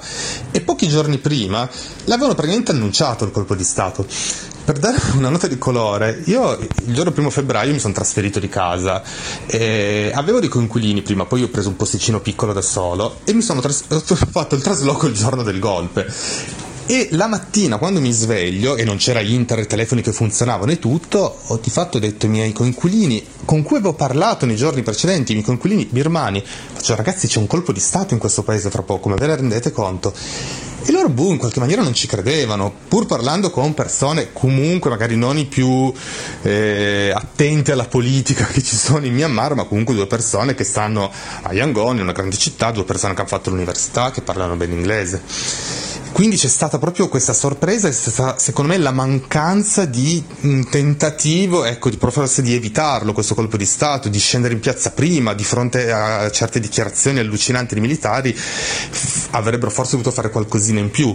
E 0.52 0.62
pochi 0.62 0.88
giorni 0.88 1.18
prima 1.18 1.70
l'avevano 2.06 2.34
praticamente 2.34 2.72
annunciato 2.72 3.26
il 3.26 3.32
colpo 3.32 3.56
di 3.56 3.64
Stato. 3.64 4.08
Per 4.66 4.80
dare 4.80 4.98
una 5.16 5.30
nota 5.30 5.46
di 5.46 5.60
colore, 5.60 6.24
io 6.26 6.58
il 6.58 6.94
giorno 6.94 7.12
primo 7.12 7.30
febbraio 7.30 7.72
mi 7.72 7.78
sono 7.78 7.94
trasferito 7.94 8.40
di 8.40 8.50
casa, 8.50 9.04
avevo 9.48 10.40
dei 10.40 10.50
coinquilini 10.50 11.04
prima, 11.04 11.26
poi 11.26 11.44
ho 11.44 11.50
preso 11.50 11.70
un 11.70 11.76
posticino 11.76 12.20
piccolo 12.20 12.52
da 12.52 12.62
solo 12.62 13.20
e 13.26 13.34
mi 13.34 13.44
sono 13.44 13.62
tras- 13.62 13.84
fatto 14.32 14.56
il 14.56 14.64
trasloco 14.64 15.06
il 15.06 15.14
giorno 15.14 15.44
del 15.44 15.60
golpe. 15.60 16.12
E 16.88 17.10
la 17.12 17.28
mattina 17.28 17.78
quando 17.78 18.00
mi 18.00 18.12
sveglio 18.12 18.76
e 18.76 18.84
non 18.84 18.98
c'era 18.98 19.20
internet, 19.20 19.68
telefoni 19.68 20.02
che 20.02 20.12
funzionavano 20.12 20.72
e 20.72 20.80
tutto, 20.80 21.40
ho 21.48 21.60
di 21.62 21.70
fatto 21.72 21.98
detto 21.98 22.26
ai 22.26 22.32
miei 22.32 22.54
coinquilini 22.54 23.26
con 23.46 23.64
cui 23.64 23.78
avevo 23.78 23.94
parlato 23.94 24.46
nei 24.46 24.56
giorni 24.56 24.84
precedenti, 24.84 25.32
i 25.32 25.36
miei 25.36 25.46
coinquilini 25.46 25.88
birmani, 25.90 26.44
faccio 26.44 26.96
ragazzi 26.96 27.28
c'è 27.28 27.40
un 27.40 27.48
colpo 27.48 27.72
di 27.72 27.80
Stato 27.80 28.14
in 28.14 28.20
questo 28.20 28.44
paese 28.44 28.70
tra 28.70 28.84
poco, 28.84 29.10
ma 29.10 29.16
ve 29.16 29.28
ne 29.28 29.36
rendete 29.36 29.72
conto? 29.72 30.14
E 30.88 30.92
loro, 30.92 31.10
boh, 31.10 31.32
in 31.32 31.38
qualche 31.38 31.60
maniera 31.60 31.82
non 31.82 31.96
ci 31.96 32.06
credevano, 32.06 32.72
pur 32.88 33.08
parlando 33.08 33.50
con 33.50 33.74
persone 33.74 34.32
comunque 34.34 34.92
magari 34.92 35.16
non 35.16 35.36
i 35.36 35.46
più 35.46 35.92
eh, 36.44 37.12
attenti 37.12 37.72
alla 37.72 37.86
politica 37.86 38.46
che 38.46 38.62
ci 38.62 38.76
sono 38.76 39.04
in 39.04 39.16
Myanmar, 39.16 39.56
ma 39.56 39.64
comunque 39.64 39.96
due 39.96 40.06
persone 40.06 40.54
che 40.54 40.64
stanno 40.64 41.12
a 41.42 41.52
Yangon, 41.54 41.98
una 41.98 42.12
grande 42.12 42.38
città, 42.38 42.70
due 42.70 42.84
persone 42.84 43.16
che 43.16 43.22
hanno 43.22 43.30
fatto 43.30 43.50
l'università, 43.50 44.12
che 44.12 44.22
parlano 44.22 44.56
bene 44.58 44.76
inglese. 44.76 45.24
Quindi 46.16 46.38
c'è 46.38 46.48
stata 46.48 46.78
proprio 46.78 47.10
questa 47.10 47.34
sorpresa, 47.34 47.90
è 47.90 47.92
stata 47.92 48.38
secondo 48.38 48.72
me 48.72 48.78
la 48.78 48.92
mancanza 48.92 49.84
di 49.84 50.24
un 50.44 50.66
tentativo, 50.70 51.66
ecco, 51.66 51.90
di 51.90 51.98
forse 52.00 52.42
di 52.42 52.54
evitarlo 52.54 53.12
questo 53.12 53.36
colpo 53.36 53.58
di 53.58 53.66
Stato, 53.66 54.08
di 54.08 54.18
scendere 54.18 54.54
in 54.54 54.62
piazza 54.62 54.92
prima, 54.92 55.34
di 55.34 55.44
fronte 55.44 55.92
a 55.92 56.32
certe 56.32 56.62
dichiarazioni 56.62 57.20
allucinanti 57.20 57.74
dei 57.74 57.84
militari, 57.84 58.34
avrebbero 59.32 59.70
forse 59.70 59.98
dovuto 59.98 60.12
fare 60.12 60.30
qualcosina 60.30 60.80
in 60.80 60.90
più. 60.90 61.14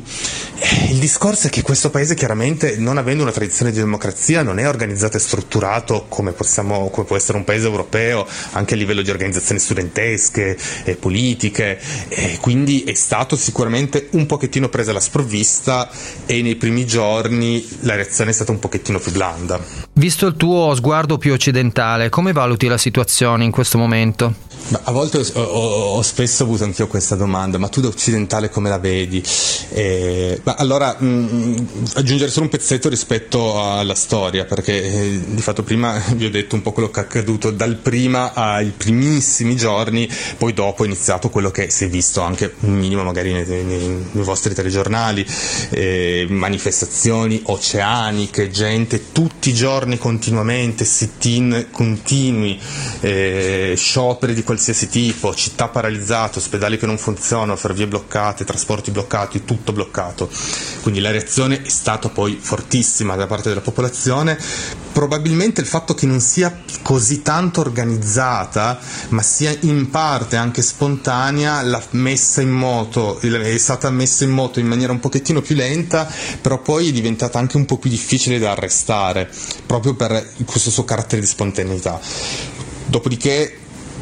Il 0.91 0.99
discorso 0.99 1.49
è 1.49 1.51
che 1.51 1.63
questo 1.63 1.91
paese 1.91 2.15
chiaramente, 2.15 2.77
non 2.77 2.97
avendo 2.97 3.23
una 3.23 3.33
tradizione 3.33 3.73
di 3.73 3.79
democrazia, 3.79 4.43
non 4.43 4.59
è 4.59 4.69
organizzato 4.69 5.17
e 5.17 5.21
strutturato 5.21 6.07
come, 6.09 6.33
possiamo, 6.33 6.91
come 6.91 7.07
può 7.07 7.17
essere 7.17 7.39
un 7.39 7.45
paese 7.45 7.67
europeo, 7.67 8.27
anche 8.53 8.75
a 8.75 8.77
livello 8.77 9.03
di 9.03 9.11
organizzazioni 9.11 9.61
studentesche 9.61 10.57
e 10.85 10.95
politiche, 10.97 11.79
e 12.09 12.39
quindi 12.41 12.85
è 12.85 12.95
stato 12.95 13.37
sicuramente 13.37 14.09
un 14.13 14.27
pochettino 14.27 14.69
preso 14.69 14.91
alla 14.91 15.01
sprovvista 15.01 15.91
e 16.27 16.41
nei 16.43 16.55
primi 16.55 16.87
giorni 16.87 17.67
la 17.81 17.97
reazione 17.97 18.31
è 18.31 18.35
stata 18.35 18.53
un 18.53 18.61
pochettino 18.61 19.01
più 19.01 19.11
blanda. 19.11 19.90
Visto 20.01 20.27
il 20.27 20.35
tuo 20.35 20.75
sguardo 20.75 21.19
più 21.19 21.31
occidentale, 21.35 22.09
come 22.09 22.33
valuti 22.33 22.67
la 22.69 22.79
situazione 22.79 23.45
in 23.45 23.51
questo 23.51 23.77
momento? 23.77 24.49
a 24.85 24.93
volte 24.93 25.19
ho, 25.19 25.41
ho, 25.41 26.03
spesso 26.03 26.45
avuto 26.45 26.65
anch'io 26.65 26.87
questa 26.87 27.17
domanda, 27.17 27.59
ma 27.59 27.69
tu 27.69 27.81
da 27.81 27.89
occidentale 27.89 28.51
come 28.51 28.69
la 28.69 28.79
vedi? 28.79 29.23
Eh, 29.71 30.41
allora 30.45 30.97
mh, 30.97 31.07
mm, 31.07 31.57
aggiungere 31.95 32.31
solo 32.31 32.45
un 32.45 32.51
pezzetto 32.51 32.89
rispetto 32.89 33.61
alla 33.61 33.95
storia, 33.95 34.45
perché 34.45 34.83
eh, 34.83 35.21
di 35.27 35.43
fatto 35.43 35.63
prima 35.63 36.01
vi 36.15 36.27
ho 36.27 36.31
detto 36.31 36.55
un 36.55 36.63
po' 36.63 36.73
quello 36.73 36.91
che 36.91 37.01
è 37.01 37.03
accaduto 37.03 37.51
dal 37.51 37.77
prima 37.77 38.33
ai 38.33 38.73
primissimi 38.77 39.57
giorni, 39.57 40.09
poi 40.39 40.53
dopo 40.53 40.85
è 40.85 40.87
iniziato 40.87 41.31
quello 41.31 41.51
che 41.51 41.71
si 41.71 41.85
è 41.85 41.89
visto 41.89 42.21
anche 42.21 42.55
un 42.61 42.75
minimo 42.75 43.03
magari 43.03 43.33
nei, 43.33 43.47
nei, 43.47 43.65
nei 43.65 44.25
vostri 44.25 44.55
telegiornali, 44.55 45.27
eh, 45.71 46.27
manifestazioni 46.29 47.41
oceaniche, 47.45 48.51
gente 48.51 49.11
tutti 49.13 49.51
i 49.51 49.55
giorni 49.55 49.90
continuamente, 49.99 50.85
sit-in 50.85 51.69
continui, 51.71 52.59
eh, 53.01 53.75
scioperi 53.77 54.35
di 54.35 54.43
qualsiasi 54.43 54.89
tipo, 54.89 55.35
città 55.35 55.69
paralizzate, 55.69 56.39
ospedali 56.39 56.79
che 56.79 56.87
non 56.87 56.99
funzionano, 56.99 57.57
ferrovie 57.57 57.87
bloccate, 57.87 58.45
trasporti 58.45 58.91
bloccati, 58.91 59.45
tutto 59.45 59.73
bloccato. 59.73 60.29
Quindi 60.83 61.01
la 61.01 61.11
reazione 61.11 61.63
è 61.63 61.69
stata 61.69 62.09
poi 62.09 62.39
fortissima 62.41 63.17
da 63.17 63.27
parte 63.27 63.49
della 63.49 63.61
popolazione. 63.61 64.39
Probabilmente 64.93 65.61
il 65.61 65.67
fatto 65.67 65.95
che 65.95 66.07
non 66.07 66.21
sia 66.21 66.63
così 66.83 67.23
tanto 67.23 67.61
organizzata, 67.61 68.79
ma 69.11 69.23
sia 69.23 69.57
in 69.61 69.89
parte 69.89 70.37
anche 70.37 70.63
spontanea, 70.63 71.63
l'ha 71.63 71.83
messa 71.91 72.41
in 72.41 72.51
moto, 72.51 73.19
è 73.21 73.59
stata 73.59 73.89
messa 73.91 74.25
in 74.25 74.31
moto 74.31 74.59
in 74.59 74.67
maniera 74.67 74.93
un 74.93 75.01
pochettino 75.01 75.41
più 75.41 75.55
lenta, 75.55 76.11
però 76.41 76.61
poi 76.61 76.89
è 76.89 76.93
diventata 76.93 77.39
anche 77.39 77.57
un 77.57 77.65
po' 77.65 77.79
più 77.79 77.89
difficile 77.91 78.39
da 78.39 78.51
arrestare, 78.51 79.31
proprio 79.71 79.95
per 79.95 80.27
questo 80.47 80.69
suo 80.69 80.83
carattere 80.83 81.21
di 81.21 81.29
spontaneità. 81.29 82.01
Dopodiché 82.87 83.60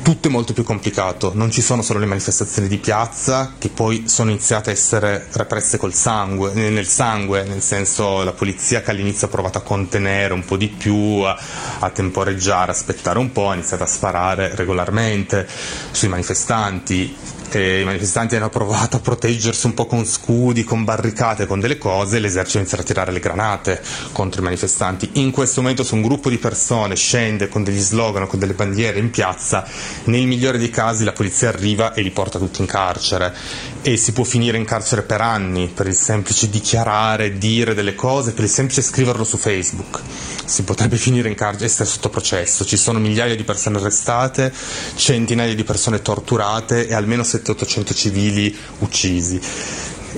tutto 0.09 0.29
è 0.29 0.31
molto 0.31 0.55
più 0.55 0.65
complicato, 0.65 1.33
non 1.35 1.51
ci 1.51 1.61
sono 1.61 1.83
solo 1.83 1.99
le 1.99 2.07
manifestazioni 2.07 2.67
di 2.67 2.79
piazza 2.79 3.53
che 3.59 3.69
poi 3.69 4.05
sono 4.07 4.31
iniziate 4.31 4.71
a 4.71 4.73
essere 4.73 5.27
represse 5.33 5.77
col 5.77 5.93
sangue, 5.93 6.55
nel 6.55 6.87
sangue, 6.87 7.45
nel 7.45 7.61
senso 7.61 8.25
la 8.25 8.33
polizia 8.33 8.81
che 8.81 8.91
all'inizio 8.91 9.27
ha 9.27 9.31
provato 9.31 9.59
a 9.59 9.61
contenere 9.61 10.33
un 10.33 10.47
po' 10.47 10.57
di 10.57 10.69
più, 10.69 11.21
a, 11.27 11.39
a 11.81 11.91
temporeggiare, 11.91 12.71
aspettare 12.71 13.19
un 13.19 13.33
po', 13.33 13.51
ha 13.51 13.55
iniziato 13.55 13.83
a 13.83 13.87
sparare 13.87 14.55
regolarmente 14.55 15.47
sui 15.91 16.09
manifestanti, 16.09 17.15
i 17.57 17.85
manifestanti 17.85 18.37
hanno 18.37 18.51
provato 18.51 18.97
a 18.97 19.01
proteggersi 19.01 19.65
un 19.67 19.73
po' 19.73 19.87
con 19.87 20.05
scudi, 20.05 20.65
con 20.65 20.85
barricate, 20.85 21.47
con 21.47 21.61
delle 21.61 21.79
cose, 21.79 22.19
l'esercito 22.19 22.59
inizia 22.59 22.79
a 22.79 22.83
tirare 22.83 23.11
le 23.11 23.21
granate 23.21 23.81
contro 24.13 24.43
i 24.43 24.45
manifestanti. 24.45 25.11
In 25.15 25.31
questo 25.31 25.63
momento 25.63 25.83
se 25.83 25.95
un 25.95 26.03
gruppo 26.03 26.29
di 26.29 26.37
persone 26.37 26.95
scende 26.95 27.49
con 27.49 27.65
degli 27.65 27.81
slogan, 27.81 28.27
con 28.27 28.39
delle 28.39 28.53
bandiere 28.53 28.99
in 28.99 29.11
piazza, 29.11 29.67
nel 30.05 30.27
migliore 30.27 30.59
dei 30.59 30.71
casi 30.71 31.05
la 31.05 31.13
polizia 31.13 31.49
arriva 31.49 31.93
e 31.95 32.03
li 32.03 32.11
porta 32.11 32.39
tutti 32.39 32.61
in 32.61 32.67
carcere 32.67 33.35
e 33.83 33.97
si 33.97 34.13
può 34.13 34.25
finire 34.25 34.57
in 34.57 34.65
carcere 34.65 35.03
per 35.03 35.21
anni 35.21 35.69
per 35.69 35.87
il 35.87 35.95
semplice 35.95 36.49
dichiarare, 36.49 37.39
dire 37.39 37.75
delle 37.75 37.95
cose, 37.95 38.33
per 38.33 38.45
il 38.45 38.51
semplice 38.51 38.83
scriverlo 38.83 39.25
su 39.25 39.37
Facebook. 39.37 40.01
Si 40.45 40.63
potrebbe 40.63 40.97
finire 40.99 41.29
in 41.29 41.35
carcere, 41.35 41.67
essere 41.67 41.89
sotto 41.89 42.09
processo. 42.09 42.65
Ci 42.65 42.77
sono 42.77 42.99
migliaia 42.99 43.37
di 43.37 43.45
persone 43.45 43.79
arrestate, 43.79 44.53
centinaia 44.95 45.55
di 45.55 45.65
persone 45.65 46.03
torturate 46.03 46.87
e 46.87 46.95
almeno 46.95 47.23
700-800 47.23 47.95
civili 47.95 48.57
uccisi. 48.79 49.41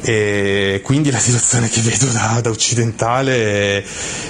E 0.02 0.80
quindi 0.85 1.11
la 1.11 1.18
situazione 1.18 1.68
che 1.68 1.80
vedo 1.80 2.06
da, 2.06 2.40
da 2.40 2.50
occidentale 2.50 3.82
è, 3.82 3.85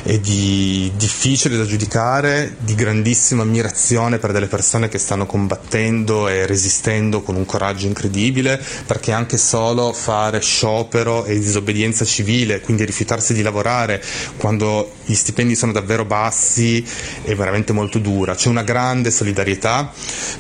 è 0.05 0.19
di, 0.19 0.91
difficile 0.97 1.57
da 1.57 1.65
giudicare, 1.65 2.57
di 2.59 2.75
grandissima 2.75 3.43
ammirazione 3.43 4.19
per 4.19 4.33
delle 4.33 4.47
persone 4.47 4.89
che 4.89 4.99
stanno 4.99 5.27
combattendo 5.27 6.29
e 6.29 6.47
resistendo 6.47 7.23
con 7.23 7.37
un 7.37 7.45
coraggio 7.45 7.87
incredibile, 7.87 8.61
perché 8.87 9.13
anche 9.13 9.37
solo 9.37 9.93
fare 9.93 10.41
sciopero 10.41 11.25
e 11.25 11.39
disobbedienza 11.39 12.05
civile, 12.05 12.61
quindi 12.61 12.85
rifiutarsi 12.85 13.35
di 13.35 13.43
lavorare 13.43 14.03
quando 14.39 14.95
gli 15.05 15.15
stipendi 15.15 15.55
sono 15.55 15.73
davvero 15.73 16.05
bassi, 16.05 16.85
è 17.23 17.35
veramente 17.35 17.73
molto 17.73 17.99
dura. 17.99 18.35
C'è 18.35 18.49
una 18.49 18.63
grande 18.63 19.11
solidarietà 19.11 19.93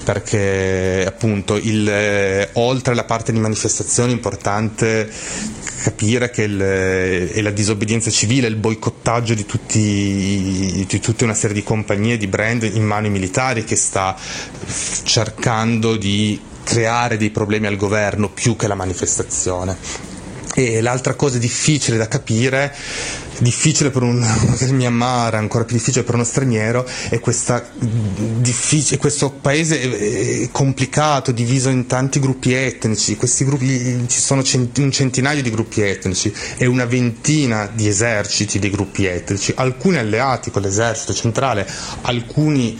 perché 0.04 1.04
appunto 1.06 1.56
il, 1.56 1.88
eh, 1.88 2.48
oltre 2.54 2.92
alla 2.92 3.04
parte 3.04 3.32
di 3.32 3.38
manifestazione 3.38 4.12
importante 4.12 5.09
capire 5.82 6.30
che 6.30 6.42
il, 6.42 6.58
è 6.58 7.40
la 7.40 7.50
disobbedienza 7.50 8.10
civile, 8.10 8.48
il 8.48 8.56
boicottaggio 8.56 9.34
di, 9.34 9.46
tutti, 9.46 10.84
di 10.86 11.00
tutta 11.00 11.24
una 11.24 11.34
serie 11.34 11.54
di 11.54 11.62
compagnie, 11.62 12.16
di 12.16 12.26
brand 12.26 12.62
in 12.62 12.84
mano 12.84 13.06
ai 13.06 13.12
militari 13.12 13.64
che 13.64 13.76
sta 13.76 14.16
cercando 15.02 15.96
di 15.96 16.40
creare 16.62 17.16
dei 17.16 17.30
problemi 17.30 17.66
al 17.66 17.76
governo 17.76 18.28
più 18.28 18.56
che 18.56 18.66
la 18.66 18.74
manifestazione 18.74 20.09
E 20.62 20.82
l'altra 20.82 21.14
cosa 21.14 21.38
difficile 21.38 21.96
da 21.96 22.06
capire, 22.06 22.74
difficile 23.38 23.88
per 23.90 24.02
un 24.02 24.18
Myanmar, 24.72 25.34
ancora 25.34 25.64
più 25.64 25.74
difficile 25.74 26.04
per 26.04 26.16
uno 26.16 26.24
straniero, 26.24 26.86
è 27.08 27.18
questa, 27.18 27.66
questo 28.98 29.30
paese 29.30 29.80
eh, 29.80 30.48
complicato, 30.52 31.32
diviso 31.32 31.70
in 31.70 31.86
tanti 31.86 32.20
gruppi 32.20 32.52
etnici. 32.52 33.16
Questi 33.16 33.46
gruppi, 33.46 34.04
ci 34.06 34.20
sono 34.20 34.42
un 34.44 34.90
centinaio 34.92 35.40
di 35.40 35.50
gruppi 35.50 35.80
etnici 35.80 36.30
e 36.58 36.66
una 36.66 36.84
ventina 36.84 37.70
di 37.72 37.88
eserciti 37.88 38.58
di 38.58 38.68
gruppi 38.68 39.06
etnici, 39.06 39.54
alcuni 39.56 39.96
alleati 39.96 40.50
con 40.50 40.60
l'esercito 40.60 41.14
centrale, 41.14 41.66
alcuni 42.02 42.78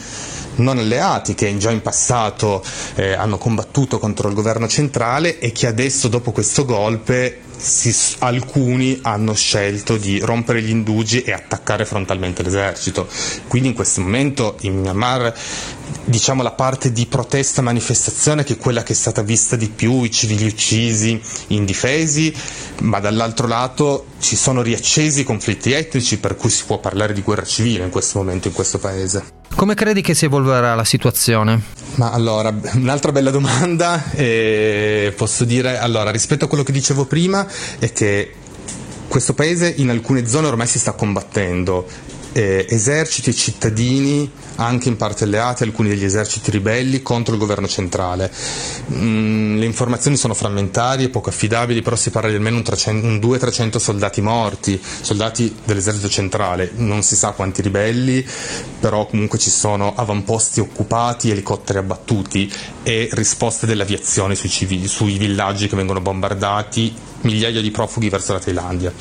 non 0.57 0.77
alleati 0.77 1.33
che 1.33 1.57
già 1.57 1.71
in 1.71 1.81
passato 1.81 2.63
eh, 2.95 3.13
hanno 3.13 3.37
combattuto 3.39 3.97
contro 3.97 4.27
il 4.27 4.35
governo 4.35 4.67
centrale 4.67 5.39
e 5.39 5.51
che 5.51 5.65
adesso 5.65 6.09
dopo 6.09 6.31
questo 6.31 6.65
golpe 6.65 7.49
si, 7.61 7.95
alcuni 8.19 8.99
hanno 9.03 9.33
scelto 9.33 9.97
di 9.97 10.19
rompere 10.19 10.61
gli 10.61 10.69
indugi 10.69 11.21
e 11.21 11.31
attaccare 11.31 11.85
frontalmente 11.85 12.43
l'esercito. 12.43 13.07
Quindi 13.47 13.69
in 13.69 13.73
questo 13.75 14.01
momento 14.01 14.57
in 14.61 14.79
Myanmar 14.79 15.33
diciamo 16.03 16.41
la 16.41 16.51
parte 16.51 16.91
di 16.91 17.05
protesta 17.05 17.61
manifestazione 17.61 18.43
che 18.43 18.53
è 18.53 18.57
quella 18.57 18.83
che 18.83 18.93
è 18.93 18.95
stata 18.95 19.21
vista 19.21 19.55
di 19.55 19.69
più, 19.69 20.03
i 20.03 20.11
civili 20.11 20.45
uccisi, 20.45 21.21
indifesi, 21.47 22.33
ma 22.81 22.99
dall'altro 22.99 23.47
lato 23.47 24.07
ci 24.19 24.35
sono 24.35 24.61
riaccesi 24.61 25.21
i 25.21 25.25
conflitti 25.25 25.71
etnici 25.71 26.17
per 26.17 26.35
cui 26.35 26.49
si 26.49 26.63
può 26.65 26.79
parlare 26.79 27.13
di 27.13 27.21
guerra 27.21 27.45
civile 27.45 27.83
in 27.83 27.89
questo 27.91 28.17
momento 28.19 28.47
in 28.47 28.53
questo 28.53 28.79
paese. 28.79 29.40
Come 29.55 29.75
credi 29.75 30.01
che 30.01 30.13
si 30.13 30.25
evolverà 30.25 30.73
la 30.75 30.83
situazione? 30.83 31.61
Ma 31.95 32.11
allora, 32.11 32.53
un'altra 32.75 33.11
bella 33.11 33.31
domanda, 33.31 34.11
eh, 34.11 35.13
posso 35.15 35.43
dire, 35.45 35.77
allora, 35.77 36.09
rispetto 36.11 36.45
a 36.45 36.47
quello 36.47 36.63
che 36.63 36.71
dicevo 36.71 37.05
prima, 37.05 37.45
è 37.79 37.91
che 37.91 38.33
questo 39.07 39.33
paese 39.33 39.73
in 39.75 39.89
alcune 39.89 40.25
zone 40.25 40.47
ormai 40.47 40.67
si 40.67 40.79
sta 40.79 40.93
combattendo 40.93 41.85
eh, 42.33 42.65
eserciti 42.69 43.33
cittadini, 43.33 44.29
anche 44.55 44.89
in 44.89 44.97
parte 44.97 45.23
alleati, 45.23 45.63
alcuni 45.63 45.89
degli 45.89 46.03
eserciti 46.03 46.51
ribelli 46.51 47.01
contro 47.01 47.33
il 47.33 47.39
governo 47.39 47.67
centrale. 47.67 48.31
Mm, 48.93 49.57
le 49.57 49.65
informazioni 49.65 50.17
sono 50.17 50.33
frammentarie, 50.33 51.09
poco 51.09 51.29
affidabili, 51.29 51.81
però 51.81 51.95
si 51.95 52.09
parla 52.09 52.29
di 52.29 52.35
almeno 52.35 52.57
un, 52.57 52.63
300, 52.63 53.05
un 53.05 53.15
200-300 53.17 53.77
soldati 53.77 54.21
morti, 54.21 54.81
soldati 55.01 55.55
dell'esercito 55.65 56.09
centrale, 56.09 56.71
non 56.75 57.03
si 57.03 57.15
sa 57.15 57.31
quanti 57.31 57.61
ribelli, 57.61 58.25
però 58.79 59.05
comunque 59.05 59.39
ci 59.39 59.49
sono 59.49 59.93
avamposti 59.95 60.59
occupati, 60.59 61.31
elicotteri 61.31 61.79
abbattuti 61.79 62.51
e 62.83 63.09
risposte 63.11 63.65
dell'aviazione 63.65 64.35
sui, 64.35 64.49
civili, 64.49 64.87
sui 64.87 65.17
villaggi 65.17 65.67
che 65.67 65.75
vengono 65.75 66.01
bombardati, 66.01 67.09
migliaia 67.21 67.61
di 67.61 67.71
profughi 67.71 68.09
verso 68.09 68.33
la 68.33 68.39
Thailandia. 68.39 68.93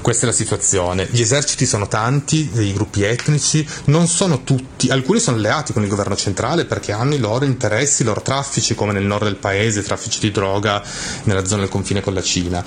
Questa 0.00 0.24
è 0.24 0.28
la 0.28 0.34
situazione. 0.34 1.08
Gli 1.10 1.20
eserciti 1.20 1.66
sono 1.66 1.88
tanti, 1.88 2.48
dei 2.52 2.72
gruppi 2.72 3.02
etnici, 3.02 3.66
non 3.86 4.06
sono 4.06 4.44
tutti, 4.44 4.88
alcuni 4.88 5.18
sono 5.18 5.36
alleati 5.36 5.72
con 5.72 5.82
il 5.82 5.88
governo 5.88 6.16
centrale 6.16 6.64
perché 6.64 6.92
hanno 6.92 7.14
i 7.14 7.18
loro 7.18 7.44
interessi, 7.44 8.02
i 8.02 8.04
loro 8.04 8.22
traffici, 8.22 8.74
come 8.74 8.92
nel 8.92 9.04
nord 9.04 9.24
del 9.24 9.36
paese, 9.36 9.82
traffici 9.82 10.20
di 10.20 10.30
droga 10.30 10.82
nella 11.24 11.44
zona 11.44 11.62
del 11.62 11.70
confine 11.70 12.00
con 12.00 12.14
la 12.14 12.22
Cina. 12.22 12.64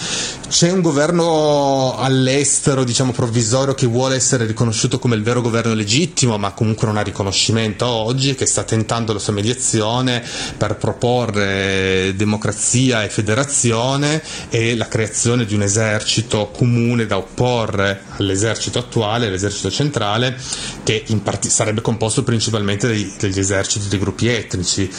C'è 0.50 0.72
un 0.72 0.82
governo 0.82 1.96
all'estero, 1.98 2.84
diciamo 2.84 3.12
provvisorio, 3.12 3.74
che 3.74 3.88
vuole 3.88 4.16
essere 4.16 4.46
riconosciuto 4.46 5.00
come 5.00 5.16
il 5.16 5.24
vero 5.24 5.42
governo 5.42 5.74
legittimo, 5.74 6.38
ma 6.38 6.52
comunque 6.52 6.88
non 6.88 6.98
ha 6.98 7.02
riconoscimento 7.02 7.86
oggi, 7.86 8.36
che 8.36 8.46
sta 8.46 8.64
tentando 8.64 9.14
la 9.14 9.20
sua 9.20 9.34
mediazione 9.34 10.24
per 10.58 10.76
proporre 10.76 12.14
democrazia 12.16 13.04
e 13.04 13.10
federazione 13.10 14.22
e 14.50 14.76
la 14.76 14.88
creazione 14.90 15.46
di 15.46 15.54
un 15.56 15.62
esercito 15.62 16.50
comune 16.52 17.06
da 17.06 17.18
opporre 17.18 18.02
all'esercito 18.18 18.80
attuale, 18.80 19.28
all'esercito 19.28 19.72
centrale, 19.72 20.36
che 20.84 21.06
part- 21.24 21.48
sarebbe 21.48 21.80
composto 21.82 22.24
principalmente 22.24 22.88
dei, 22.88 23.14
degli 23.18 23.40
eserciti 23.40 23.88
dei 23.88 24.00
gruppi 24.00 24.28
etnici. 24.28 24.92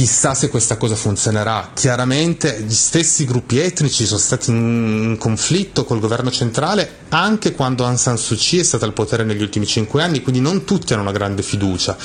Chissà 0.00 0.32
se 0.32 0.48
questa 0.48 0.78
cosa 0.78 0.94
funzionerà. 0.94 1.72
Chiaramente 1.74 2.62
gli 2.62 2.72
stessi 2.72 3.26
gruppi 3.26 3.58
etnici 3.58 4.06
sono 4.06 4.18
stati 4.18 4.50
in 4.50 5.16
conflitto 5.18 5.84
col 5.84 6.00
governo 6.00 6.30
centrale 6.30 7.00
anche 7.10 7.52
quando 7.52 7.84
Aung 7.84 7.98
San 7.98 8.16
Suu 8.16 8.34
Kyi 8.34 8.60
è 8.60 8.62
stata 8.62 8.86
al 8.86 8.94
potere 8.94 9.24
negli 9.24 9.42
ultimi 9.42 9.66
cinque 9.66 10.02
anni, 10.02 10.22
quindi 10.22 10.40
non 10.40 10.64
tutti 10.64 10.94
hanno 10.94 11.02
una 11.02 11.12
grande 11.12 11.42
fiducia 11.42 11.98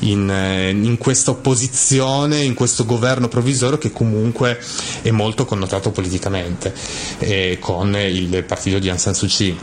in, 0.00 0.28
eh, 0.28 0.68
in 0.72 0.98
questa 0.98 1.30
opposizione, 1.30 2.42
in 2.42 2.52
questo 2.52 2.84
governo 2.84 3.28
provvisorio 3.28 3.78
che 3.78 3.92
comunque 3.92 4.60
è 5.00 5.10
molto 5.10 5.46
connotato 5.46 5.90
politicamente 5.90 6.74
eh, 7.18 7.56
con 7.58 7.96
il 7.96 8.44
partito 8.44 8.78
di 8.78 8.90
Aung 8.90 9.00
San 9.00 9.14
Suu 9.14 9.26
Kyi. 9.26 9.58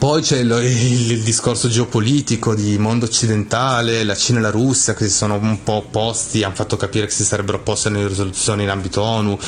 Poi 0.00 0.22
c'è 0.22 0.38
il, 0.38 0.50
il, 0.50 1.10
il, 1.10 1.20
discorso 1.20 1.68
geopolitico 1.68 2.54
di 2.54 2.78
mondo 2.78 3.04
occidentale, 3.04 4.02
la 4.02 4.16
Cina 4.16 4.38
e 4.38 4.40
la 4.40 4.50
Russia 4.50 4.94
che 4.94 5.04
si 5.04 5.14
sono 5.14 5.34
un 5.34 5.62
po' 5.62 5.74
opposti, 5.74 6.42
hanno 6.42 6.54
fatto 6.54 6.78
capire 6.78 7.04
che 7.04 7.12
si 7.12 7.22
sarebbero 7.22 7.58
opposti 7.58 7.90
nelle 7.90 8.08
risoluzioni 8.08 8.62
in 8.62 8.70
ambito 8.70 9.02
ONU. 9.02 9.38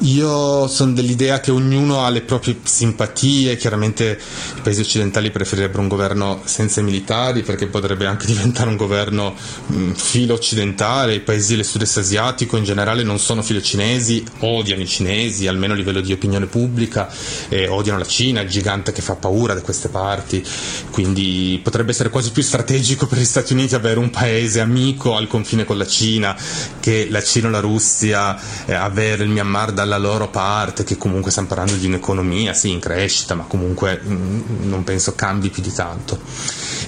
Io 0.00 0.68
sono 0.68 0.92
dell'idea 0.92 1.40
che 1.40 1.52
ognuno 1.52 2.04
ha 2.04 2.10
le 2.10 2.20
proprie 2.20 2.58
simpatie, 2.64 3.56
chiaramente 3.56 4.20
i 4.56 4.60
paesi 4.60 4.82
occidentali 4.82 5.30
preferirebbero 5.30 5.80
un 5.80 5.88
governo 5.88 6.42
senza 6.44 6.80
i 6.80 6.84
militari 6.84 7.40
perché 7.42 7.66
potrebbe 7.66 8.04
anche 8.04 8.26
diventare 8.28 8.68
un 8.68 8.76
governo 8.76 9.34
mh, 9.68 9.92
filo 9.92 10.34
occidentale, 10.34 11.14
i 11.14 11.20
paesi 11.20 11.56
del 11.56 11.64
sud-est 11.64 11.96
asiatico 11.96 12.58
in 12.58 12.64
generale 12.64 13.04
non 13.04 13.18
sono 13.18 13.40
filo 13.40 13.62
cinesi, 13.62 14.22
odiano 14.40 14.82
i 14.82 14.86
cinesi, 14.86 15.46
almeno 15.46 15.72
a 15.72 15.76
livello 15.76 16.02
di 16.02 16.12
opinione 16.12 16.44
pubblica, 16.44 17.08
e 17.48 17.66
odiano 17.68 17.98
la 17.98 18.06
Cina, 18.06 18.42
il 18.42 18.50
gigante 18.50 18.92
che 18.92 19.00
fa 19.00 19.14
paura 19.14 19.54
da 19.54 19.62
queste 19.78 19.88
parti, 19.88 20.44
quindi 20.90 21.60
potrebbe 21.62 21.92
essere 21.92 22.10
quasi 22.10 22.32
più 22.32 22.42
strategico 22.42 23.06
per 23.06 23.18
gli 23.18 23.24
Stati 23.24 23.52
Uniti 23.52 23.76
avere 23.76 24.00
un 24.00 24.10
paese 24.10 24.60
amico 24.60 25.14
al 25.14 25.28
confine 25.28 25.64
con 25.64 25.78
la 25.78 25.86
Cina 25.86 26.36
che 26.80 27.06
la 27.08 27.22
Cina 27.22 27.46
o 27.46 27.50
la 27.50 27.60
Russia 27.60 28.36
eh, 28.66 28.74
avere 28.74 29.22
il 29.22 29.30
Myanmar 29.30 29.72
dalla 29.72 29.98
loro 29.98 30.28
parte, 30.28 30.82
che 30.82 30.96
comunque 30.96 31.30
stiamo 31.30 31.48
parlando 31.48 31.74
di 31.74 31.86
un'economia, 31.86 32.52
sì, 32.54 32.70
in 32.70 32.80
crescita, 32.80 33.34
ma 33.34 33.44
comunque 33.44 34.00
mh, 34.02 34.12
mm, 34.12 34.68
non 34.68 34.82
penso 34.82 35.14
cambi 35.14 35.50
più 35.50 35.62
di 35.62 35.72
tanto. 35.72 36.18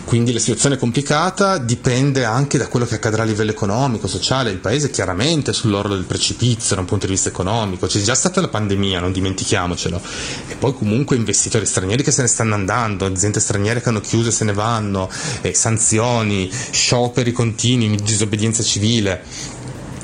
Quindi 0.05 0.33
la 0.33 0.41
situazione 0.41 0.75
è 0.75 0.79
complicata, 0.79 1.59
dipende 1.59 2.25
anche 2.25 2.59
da 2.59 2.67
quello 2.67 2.87
che 2.87 2.97
accadrà 2.97 3.23
a 3.23 3.27
livello 3.27 3.53
economico, 3.53 4.09
sociale, 4.09 4.51
il 4.51 4.59
paese 4.59 4.89
è 4.89 4.91
chiaramente 4.91 5.53
sull'orlo 5.53 5.95
del 5.95 6.05
precipizio 6.05 6.75
da 6.75 6.81
un 6.81 6.89
punto 6.89 7.07
di 7.07 7.13
vista 7.13 7.29
economico, 7.29 7.87
c'è 7.87 8.01
già 8.01 8.15
stata 8.15 8.41
la 8.41 8.49
pandemia, 8.49 8.99
non 8.99 9.13
dimentichiamocelo, 9.13 10.01
e 10.49 10.57
poi 10.57 10.75
comunque 10.75 11.15
investitori 11.17 11.67
stranieri 11.67 12.03
che 12.03 12.11
se 12.11 12.23
ne 12.23 12.29
stanno 12.29 12.55
andando 12.55 12.80
andando, 12.81 13.07
aziende 13.07 13.41
straniere 13.41 13.81
che 13.81 13.89
hanno 13.89 14.01
chiuso 14.01 14.29
e 14.29 14.33
se 14.33 14.45
ne 14.45 14.53
vanno, 14.53 15.09
eh, 15.43 15.55
sanzioni, 15.55 16.51
scioperi 16.71 17.33
continui, 17.33 17.97
disobbedienza 17.97 18.63
civile. 18.63 19.23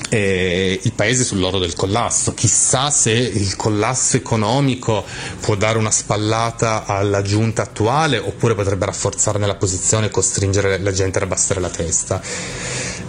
Eh, 0.09 0.79
il 0.85 0.93
paese 0.93 1.25
sull'oro 1.25 1.59
del 1.59 1.75
collasso. 1.75 2.33
Chissà 2.33 2.91
se 2.91 3.11
il 3.11 3.57
collasso 3.57 4.17
economico 4.17 5.05
può 5.41 5.57
dare 5.57 5.79
una 5.79 5.91
spallata 5.91 6.85
alla 6.87 7.23
giunta 7.23 7.63
attuale 7.63 8.19
oppure 8.19 8.55
potrebbe 8.55 8.87
rafforzarne 8.87 9.47
la 9.47 9.57
posizione 9.57 10.07
e 10.07 10.11
costringere 10.11 10.79
la 10.79 10.93
gente 10.93 11.19
ad 11.19 11.25
abbassare 11.25 11.61
la 11.61 11.71
testa. 11.71 12.23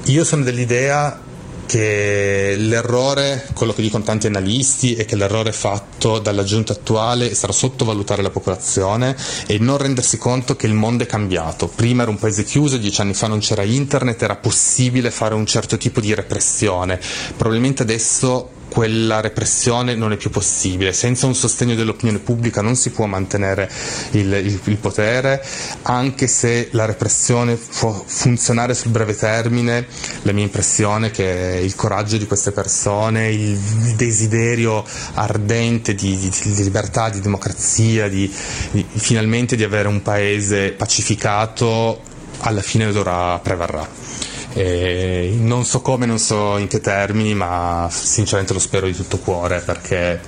Io 0.06 0.24
sono 0.24 0.42
dell'idea 0.44 1.26
che 1.68 2.56
l'errore, 2.58 3.46
quello 3.54 3.74
che 3.74 3.84
dicono 3.84 4.04
tanti 4.04 4.26
analisti, 4.26 4.96
è 4.96 5.06
che 5.06 5.16
l'errore 5.16 5.52
fatto 5.52 6.18
dalla 6.18 6.44
giunta 6.44 6.74
attuale 6.74 7.36
sarà 7.36 7.54
sottovalutare 7.54 8.24
la 8.24 8.32
popolazione 8.32 9.16
e 9.46 9.60
non 9.60 9.78
rendersi 9.78 10.18
conto 10.18 10.56
che 10.56 10.66
il 10.66 10.74
mondo 10.74 11.04
è 11.04 11.06
cambiato. 11.06 11.68
Prima 11.68 12.02
era 12.02 12.12
un 12.12 12.18
paese 12.18 12.44
chiuso, 12.44 12.78
dieci 12.78 13.02
anni 13.02 13.14
fa 13.14 13.28
non 13.28 13.40
c'era 13.40 13.64
internet, 13.64 14.22
era 14.24 14.38
possibile 14.38 15.12
fare 15.12 15.36
un 15.36 15.46
certo 15.46 15.78
tipo 15.78 16.00
di 16.00 16.16
repressione. 16.16 17.00
Probabilmente 17.36 17.84
adesso 17.84 18.56
quella 18.78 19.22
repressione 19.22 19.96
non 19.96 20.12
è 20.12 20.18
più 20.18 20.30
possibile, 20.30 20.94
senza 20.94 21.26
un 21.26 21.34
sostegno 21.34 21.74
dell'opinione 21.74 22.20
pubblica 22.20 22.62
non 22.62 22.76
si 22.76 22.92
può 22.92 23.08
mantenere 23.08 23.68
il, 24.12 24.32
il, 24.32 24.60
il 24.66 24.76
potere, 24.78 25.44
anche 25.82 26.28
se 26.28 26.68
la 26.74 26.86
repressione 26.86 27.56
può 27.56 27.92
funzionare 28.06 28.76
sul 28.76 28.92
breve 28.92 29.16
termine, 29.16 29.88
la 30.22 30.32
mia 30.32 30.44
impressione 30.44 31.08
è 31.08 31.12
che 31.12 31.60
il 31.64 31.74
coraggio 31.74 32.18
di 32.18 32.28
queste 32.28 32.52
persone, 32.52 33.32
il 33.32 33.58
desiderio 33.96 34.86
ardente 35.16 35.96
di, 35.96 36.16
di, 36.16 36.30
di 36.30 36.62
libertà, 36.64 37.10
di 37.10 37.20
democrazia, 37.20 38.08
di, 38.08 38.32
finalmente 38.32 39.56
di 39.56 39.64
avere 39.64 39.88
un 39.88 40.04
paese 40.04 40.70
pacificato, 40.74 42.00
alla 42.42 42.62
fine 42.62 42.92
dovrà 42.92 43.40
prevarrà. 43.40 44.17
E 44.58 45.38
non 45.40 45.66
so 45.66 45.82
come, 45.82 46.08
non 46.08 46.18
so 46.18 46.58
in 46.58 46.68
che 46.68 46.82
termini, 46.82 47.36
ma 47.36 47.88
sinceramente 47.92 48.54
lo 48.54 48.60
spero 48.60 48.88
di 48.88 48.96
tutto 48.96 49.20
cuore 49.20 49.60
perché 49.60 50.20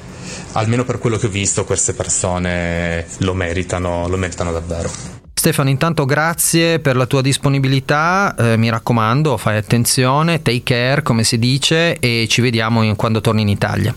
almeno 0.52 0.84
per 0.84 1.00
quello 1.00 1.18
che 1.18 1.26
ho 1.26 1.30
visto 1.30 1.66
queste 1.66 1.94
persone 1.94 3.08
lo 3.20 3.34
meritano, 3.34 4.08
lo 4.08 4.18
meritano 4.18 4.52
davvero. 4.52 4.90
Stefano, 5.34 5.70
intanto 5.70 6.06
grazie 6.06 6.80
per 6.80 6.96
la 6.96 7.06
tua 7.06 7.22
disponibilità, 7.22 8.36
eh, 8.38 8.58
mi 8.58 8.70
raccomando, 8.70 9.38
fai 9.38 9.58
attenzione, 9.58 10.42
take 10.42 10.64
care 10.64 11.02
come 11.02 11.24
si 11.24 11.40
dice 11.40 11.98
e 11.98 12.28
ci 12.30 12.42
vediamo 12.42 12.84
in, 12.84 12.96
quando 12.96 13.22
torni 13.22 13.42
in 13.42 13.50
Italia. 13.50 13.96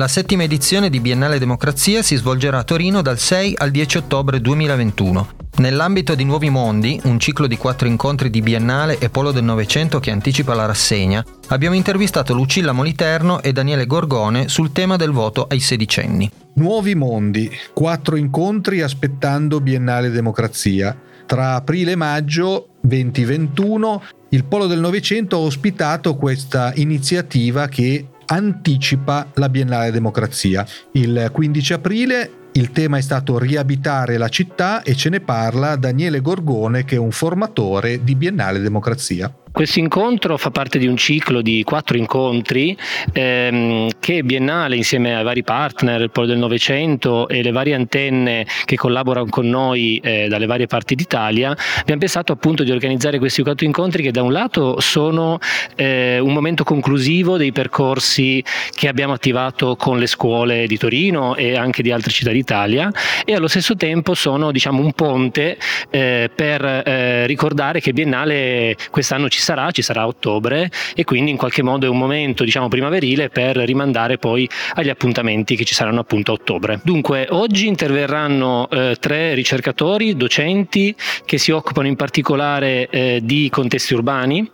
La 0.00 0.08
settima 0.08 0.44
edizione 0.44 0.88
di 0.88 0.98
Biennale 0.98 1.38
Democrazia 1.38 2.00
si 2.00 2.16
svolgerà 2.16 2.60
a 2.60 2.64
Torino 2.64 3.02
dal 3.02 3.18
6 3.18 3.56
al 3.58 3.70
10 3.70 3.98
ottobre 3.98 4.40
2021. 4.40 5.28
Nell'ambito 5.56 6.14
di 6.14 6.24
Nuovi 6.24 6.48
Mondi, 6.48 6.98
un 7.04 7.18
ciclo 7.18 7.46
di 7.46 7.58
quattro 7.58 7.86
incontri 7.86 8.30
di 8.30 8.40
Biennale 8.40 8.96
e 8.96 9.10
Polo 9.10 9.30
del 9.30 9.44
Novecento 9.44 10.00
che 10.00 10.10
anticipa 10.10 10.54
la 10.54 10.64
rassegna, 10.64 11.22
abbiamo 11.48 11.76
intervistato 11.76 12.32
Lucilla 12.32 12.72
Moliterno 12.72 13.42
e 13.42 13.52
Daniele 13.52 13.84
Gorgone 13.84 14.48
sul 14.48 14.72
tema 14.72 14.96
del 14.96 15.10
voto 15.10 15.44
ai 15.46 15.60
sedicenni. 15.60 16.30
Nuovi 16.54 16.94
Mondi, 16.94 17.50
quattro 17.74 18.16
incontri 18.16 18.80
aspettando 18.80 19.60
Biennale 19.60 20.08
Democrazia. 20.08 20.98
Tra 21.26 21.56
aprile 21.56 21.92
e 21.92 21.96
maggio 21.96 22.68
2021 22.80 24.02
il 24.30 24.44
Polo 24.44 24.66
del 24.66 24.80
Novecento 24.80 25.36
ha 25.36 25.40
ospitato 25.40 26.16
questa 26.16 26.72
iniziativa 26.76 27.66
che 27.66 28.06
anticipa 28.30 29.28
la 29.34 29.48
Biennale 29.48 29.90
Democrazia. 29.90 30.64
Il 30.92 31.30
15 31.32 31.72
aprile 31.72 32.30
il 32.52 32.72
tema 32.72 32.98
è 32.98 33.00
stato 33.00 33.38
riabitare 33.38 34.18
la 34.18 34.28
città 34.28 34.82
e 34.82 34.94
ce 34.94 35.08
ne 35.08 35.20
parla 35.20 35.76
Daniele 35.76 36.20
Gorgone 36.20 36.84
che 36.84 36.96
è 36.96 36.98
un 36.98 37.12
formatore 37.12 38.02
di 38.02 38.14
Biennale 38.14 38.60
Democrazia. 38.60 39.32
Questo 39.52 39.80
incontro 39.80 40.38
fa 40.38 40.50
parte 40.50 40.78
di 40.78 40.86
un 40.86 40.96
ciclo 40.96 41.42
di 41.42 41.64
quattro 41.64 41.96
incontri 41.96 42.76
ehm, 43.12 43.88
che 43.98 44.22
Biennale 44.22 44.76
insieme 44.76 45.14
ai 45.16 45.24
vari 45.24 45.42
partner, 45.42 46.00
il 46.00 46.10
Polo 46.10 46.28
del 46.28 46.38
Novecento 46.38 47.26
e 47.28 47.42
le 47.42 47.50
varie 47.50 47.74
antenne 47.74 48.46
che 48.64 48.76
collaborano 48.76 49.28
con 49.28 49.48
noi 49.48 50.00
eh, 50.02 50.28
dalle 50.28 50.46
varie 50.46 50.66
parti 50.66 50.94
d'Italia, 50.94 51.50
abbiamo 51.80 52.00
pensato 52.00 52.32
appunto 52.32 52.62
di 52.62 52.70
organizzare 52.70 53.18
questi 53.18 53.42
quattro 53.42 53.66
incontri 53.66 54.04
che 54.04 54.12
da 54.12 54.22
un 54.22 54.32
lato 54.32 54.78
sono 54.78 55.38
eh, 55.74 56.20
un 56.20 56.32
momento 56.32 56.62
conclusivo 56.62 57.36
dei 57.36 57.50
percorsi 57.50 58.42
che 58.70 58.86
abbiamo 58.86 59.14
attivato 59.14 59.74
con 59.74 59.98
le 59.98 60.06
scuole 60.06 60.68
di 60.68 60.78
Torino 60.78 61.34
e 61.34 61.56
anche 61.56 61.82
di 61.82 61.90
altre 61.90 62.12
città 62.12 62.30
d'Italia 62.30 62.90
e 63.24 63.34
allo 63.34 63.48
stesso 63.48 63.74
tempo 63.74 64.14
sono 64.14 64.52
diciamo 64.52 64.80
un 64.80 64.92
ponte 64.92 65.58
eh, 65.90 66.30
per 66.32 66.64
eh, 66.64 67.26
ricordare 67.26 67.80
che 67.80 67.92
Biennale 67.92 68.76
quest'anno 68.90 69.28
ci 69.28 69.39
sarà, 69.40 69.70
ci 69.70 69.82
sarà 69.82 70.02
a 70.02 70.06
ottobre 70.06 70.70
e 70.94 71.04
quindi 71.04 71.30
in 71.30 71.36
qualche 71.36 71.62
modo 71.62 71.86
è 71.86 71.88
un 71.88 71.98
momento 71.98 72.44
diciamo 72.44 72.68
primaverile 72.68 73.28
per 73.28 73.56
rimandare 73.56 74.18
poi 74.18 74.48
agli 74.74 74.88
appuntamenti 74.88 75.56
che 75.56 75.64
ci 75.64 75.74
saranno 75.74 76.00
appunto 76.00 76.32
a 76.32 76.34
ottobre. 76.34 76.80
Dunque 76.84 77.26
oggi 77.30 77.66
interverranno 77.66 78.68
eh, 78.70 78.96
tre 79.00 79.34
ricercatori, 79.34 80.16
docenti 80.16 80.94
che 81.24 81.38
si 81.38 81.50
occupano 81.50 81.86
in 81.86 81.96
particolare 81.96 82.88
eh, 82.88 83.20
di 83.22 83.48
contesti 83.50 83.94
urbani, 83.94 84.48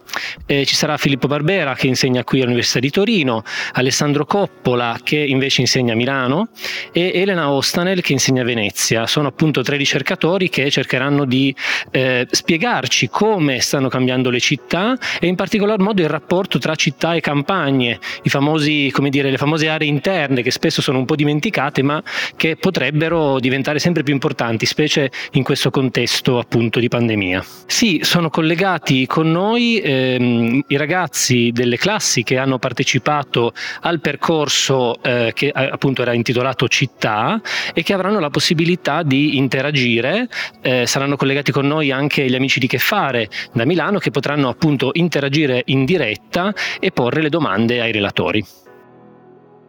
eh, 0.47 0.65
ci 0.65 0.75
sarà 0.75 0.97
Filippo 0.97 1.27
Barbera 1.27 1.75
che 1.75 1.87
insegna 1.87 2.25
qui 2.25 2.41
all'Università 2.41 2.79
di 2.79 2.91
Torino, 2.91 3.43
Alessandro 3.73 4.25
Coppola 4.25 4.99
che 5.03 5.17
invece 5.17 5.61
insegna 5.63 5.93
a 5.93 5.97
Milano 5.97 6.49
e 6.93 7.13
Elena 7.15 7.51
Ostanel 7.51 8.01
che 8.01 8.13
insegna 8.13 8.43
a 8.43 8.45
Venezia. 8.45 9.07
Sono 9.07 9.29
appunto 9.29 9.63
tre 9.63 9.77
ricercatori 9.77 10.49
che 10.49 10.71
cercheranno 10.71 11.25
di 11.25 11.55
eh, 11.91 12.27
spiegarci 12.31 13.09
come 13.09 13.61
stanno 13.61 13.89
cambiando 13.89 14.31
le 14.31 14.41
città 14.41 14.76
città 14.77 14.99
e 15.19 15.27
in 15.27 15.35
particolar 15.35 15.79
modo 15.79 16.03
il 16.03 16.09
rapporto 16.09 16.59
tra 16.59 16.75
città 16.75 17.15
e 17.15 17.21
campagne, 17.21 17.99
famosi, 18.25 18.93
dire, 19.09 19.31
le 19.31 19.39
famose 19.39 19.69
aree 19.69 19.89
interne 19.89 20.43
che 20.43 20.51
spesso 20.51 20.83
sono 20.83 20.99
un 20.99 21.05
po' 21.05 21.17
dimenticate 21.17 21.83
ma 21.83 22.03
che 22.37 22.57
potrebbero 22.57 23.41
diventare 23.41 23.79
sempre 23.79 24.03
più 24.03 24.13
importanti, 24.13 24.67
specie 24.67 25.11
in 25.33 25.43
questo 25.43 25.71
contesto 25.71 26.39
appunto 26.39 26.81
di 26.81 26.89
pandemia. 26.89 27.45
Sì, 27.67 28.01
sono 28.03 28.29
collegati 28.29 29.07
con 29.07 29.31
noi 29.31 29.81
ehm, 29.81 30.65
i 30.67 30.77
ragazzi 30.77 31.51
delle 31.53 31.77
classi 31.77 32.23
che 32.23 32.37
hanno 32.37 32.59
partecipato 32.59 33.53
al 33.83 34.01
percorso 34.01 35.03
eh, 35.03 35.33
che 35.35 35.51
appunto 35.51 36.03
era 36.03 36.13
intitolato 36.13 36.69
Città 36.69 37.41
e 37.73 37.83
che 37.83 37.93
avranno 37.93 38.19
la 38.19 38.31
possibilità 38.31 39.03
di 39.03 39.37
interagire, 39.37 40.29
eh, 40.63 40.87
saranno 40.87 41.17
collegati 41.17 41.53
con 41.53 41.67
noi 41.67 41.91
anche 41.91 42.29
gli 42.29 42.35
amici 42.35 42.59
di 42.59 42.67
Che 42.67 42.79
Fare 42.79 43.29
da 43.53 43.65
Milano 43.65 43.99
che 43.99 44.11
potranno 44.11 44.49
appunto 44.49 44.66
appunto 44.67 44.91
interagire 44.95 45.63
in 45.67 45.85
diretta 45.85 46.53
e 46.81 46.91
porre 46.91 47.23
le 47.23 47.29
domande 47.29 47.81
ai 47.81 47.93
relatori. 47.93 48.45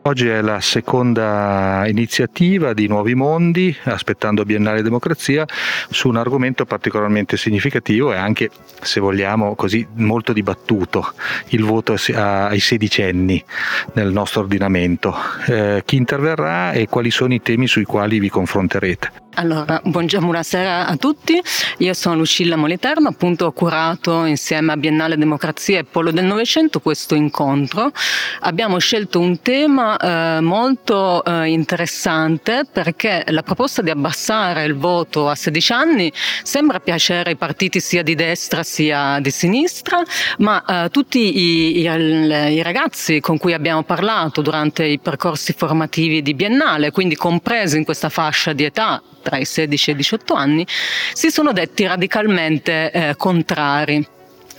Oggi 0.02 0.28
è 0.28 0.42
la 0.42 0.60
seconda 0.60 1.84
iniziativa 1.86 2.74
di 2.74 2.88
Nuovi 2.88 3.14
Mondi, 3.14 3.76
aspettando 3.84 4.44
Biennale 4.44 4.82
Democrazia, 4.82 5.46
su 5.90 6.08
un 6.08 6.16
argomento 6.16 6.66
particolarmente 6.66 7.38
significativo 7.38 8.12
e 8.12 8.16
anche, 8.16 8.50
se 8.82 9.00
vogliamo, 9.02 9.54
così 9.54 9.86
molto 9.96 10.34
dibattuto, 10.34 11.14
il 11.50 11.64
voto 11.64 11.96
ai 12.14 12.60
sedicenni 12.60 13.44
nel 13.94 14.12
nostro 14.12 14.42
ordinamento. 14.42 15.14
Eh, 15.46 15.84
chi 15.86 15.98
interverrà 15.98 16.72
e 16.72 16.88
quali 16.88 17.12
sono 17.12 17.34
i 17.36 17.42
temi 17.42 17.68
sui 17.68 17.84
quali 17.84 18.20
vi 18.20 18.30
confronterete? 18.30 19.27
Allora, 19.40 19.80
buonasera 19.84 20.88
a 20.88 20.96
tutti, 20.96 21.40
io 21.78 21.94
sono 21.94 22.16
Lucilla 22.16 22.56
Moliterno, 22.56 23.10
appunto 23.10 23.46
ho 23.46 23.52
curato 23.52 24.26
insieme 24.26 24.72
a 24.72 24.78
Biennale 24.78 25.16
Democrazia 25.16 25.78
e 25.78 25.84
Polo 25.84 26.10
del 26.10 26.26
Novecento 26.26 26.80
questo 26.80 27.14
incontro. 27.14 27.92
Abbiamo 28.40 28.80
scelto 28.80 29.20
un 29.20 29.40
tema 29.44 29.96
eh, 29.96 30.42
molto 30.42 31.24
eh, 31.24 31.50
interessante 31.50 32.64
perché 32.72 33.26
la 33.28 33.44
proposta 33.44 33.84
di 33.84 33.92
abbassare 33.92 34.64
il 34.64 34.76
voto 34.76 35.30
a 35.30 35.36
16 35.36 35.72
anni 35.72 36.12
sembra 36.42 36.80
piacere 36.80 37.30
ai 37.30 37.36
partiti 37.36 37.80
sia 37.80 38.02
di 38.02 38.16
destra 38.16 38.64
sia 38.64 39.20
di 39.20 39.30
sinistra, 39.30 40.02
ma 40.40 40.66
eh, 40.66 40.90
tutti 40.90 41.38
i, 41.38 41.82
i, 41.82 42.54
i 42.56 42.64
ragazzi 42.64 43.20
con 43.20 43.38
cui 43.38 43.54
abbiamo 43.54 43.84
parlato 43.84 44.42
durante 44.42 44.84
i 44.84 44.98
percorsi 44.98 45.54
formativi 45.54 46.24
di 46.24 46.34
Biennale, 46.34 46.90
quindi 46.90 47.16
compresi 47.16 47.78
in 47.78 47.86
questa 47.86 48.10
fascia 48.10 48.54
di 48.54 48.64
età, 48.64 49.00
tra 49.28 49.38
i 49.38 49.44
16 49.46 49.90
e 49.90 49.94
i 49.94 49.96
18 49.98 50.34
anni, 50.34 50.66
si 51.12 51.30
sono 51.30 51.52
detti 51.52 51.86
radicalmente 51.86 52.92
eh, 52.92 53.16
contrari. 53.18 54.08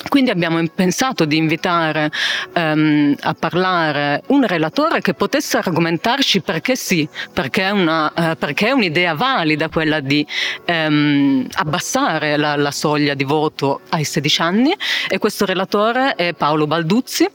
Quindi 0.09 0.31
abbiamo 0.31 0.63
pensato 0.73 1.25
di 1.25 1.37
invitare 1.37 2.09
um, 2.55 3.17
a 3.21 3.35
parlare 3.35 4.23
un 4.29 4.47
relatore 4.47 5.01
che 5.01 5.13
potesse 5.13 5.57
argomentarci 5.57 6.41
perché 6.41 6.77
sì, 6.77 7.09
perché 7.33 7.65
è, 7.65 7.71
una, 7.71 8.13
uh, 8.15 8.37
perché 8.39 8.69
è 8.69 8.71
un'idea 8.71 9.15
valida 9.15 9.69
quella 9.69 9.99
di 9.99 10.25
um, 10.67 11.45
abbassare 11.55 12.37
la, 12.37 12.55
la 12.55 12.71
soglia 12.71 13.15
di 13.15 13.25
voto 13.25 13.81
ai 13.89 14.05
16 14.05 14.41
anni 14.41 14.73
e 15.09 15.19
questo 15.19 15.45
relatore 15.45 16.15
è 16.15 16.33
Paolo 16.33 16.69
Balduzzi 16.69 17.29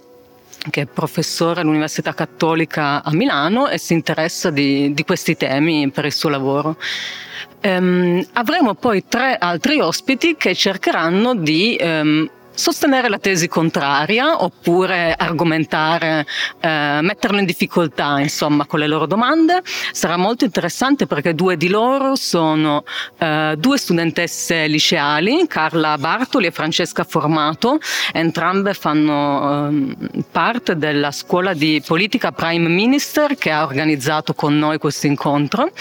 che 0.70 0.82
è 0.82 0.86
professore 0.86 1.62
all'Università 1.62 2.14
Cattolica 2.14 3.04
a 3.04 3.14
Milano 3.14 3.68
e 3.68 3.78
si 3.78 3.94
interessa 3.94 4.50
di, 4.50 4.94
di 4.94 5.04
questi 5.04 5.36
temi 5.36 5.90
per 5.92 6.06
il 6.06 6.14
suo 6.14 6.30
lavoro. 6.30 6.78
Um, 7.64 8.26
avremo 8.34 8.74
poi 8.74 9.06
tre 9.08 9.38
altri 9.38 9.80
ospiti 9.80 10.36
che 10.36 10.54
cercheranno 10.54 11.34
di 11.36 11.78
um, 11.82 12.30
sostenere 12.54 13.10
la 13.10 13.18
tesi 13.18 13.48
contraria 13.48 14.44
oppure 14.44 15.14
argomentare, 15.18 16.26
eh, 16.60 17.00
metterlo 17.02 17.40
in 17.40 17.46
difficoltà 17.46 18.20
insomma 18.20 18.66
con 18.66 18.80
le 18.80 18.88
loro 18.88 19.06
domande. 19.06 19.62
Sarà 19.92 20.18
molto 20.18 20.46
interessante 20.46 21.08
perché 21.08 21.34
due 21.34 21.58
di 21.58 21.70
loro 21.70 22.16
sono 22.16 22.84
eh, 23.18 23.56
due 23.58 23.78
studentesse 23.78 24.68
liceali, 24.68 25.46
Carla 25.48 25.98
Bartoli 25.98 26.48
e 26.48 26.52
Francesca 26.52 27.04
Formato, 27.04 27.80
entrambe 28.12 28.74
fanno 28.74 29.70
eh, 29.70 30.24
parte 30.32 30.78
della 30.78 31.12
scuola 31.12 31.54
di 31.54 31.82
politica 31.86 32.32
Prime 32.32 32.70
Minister 32.70 33.36
che 33.36 33.52
ha 33.52 33.64
organizzato 33.64 34.34
con 34.34 34.58
noi 34.58 34.78
questo 34.78 35.08
incontro 35.08 35.72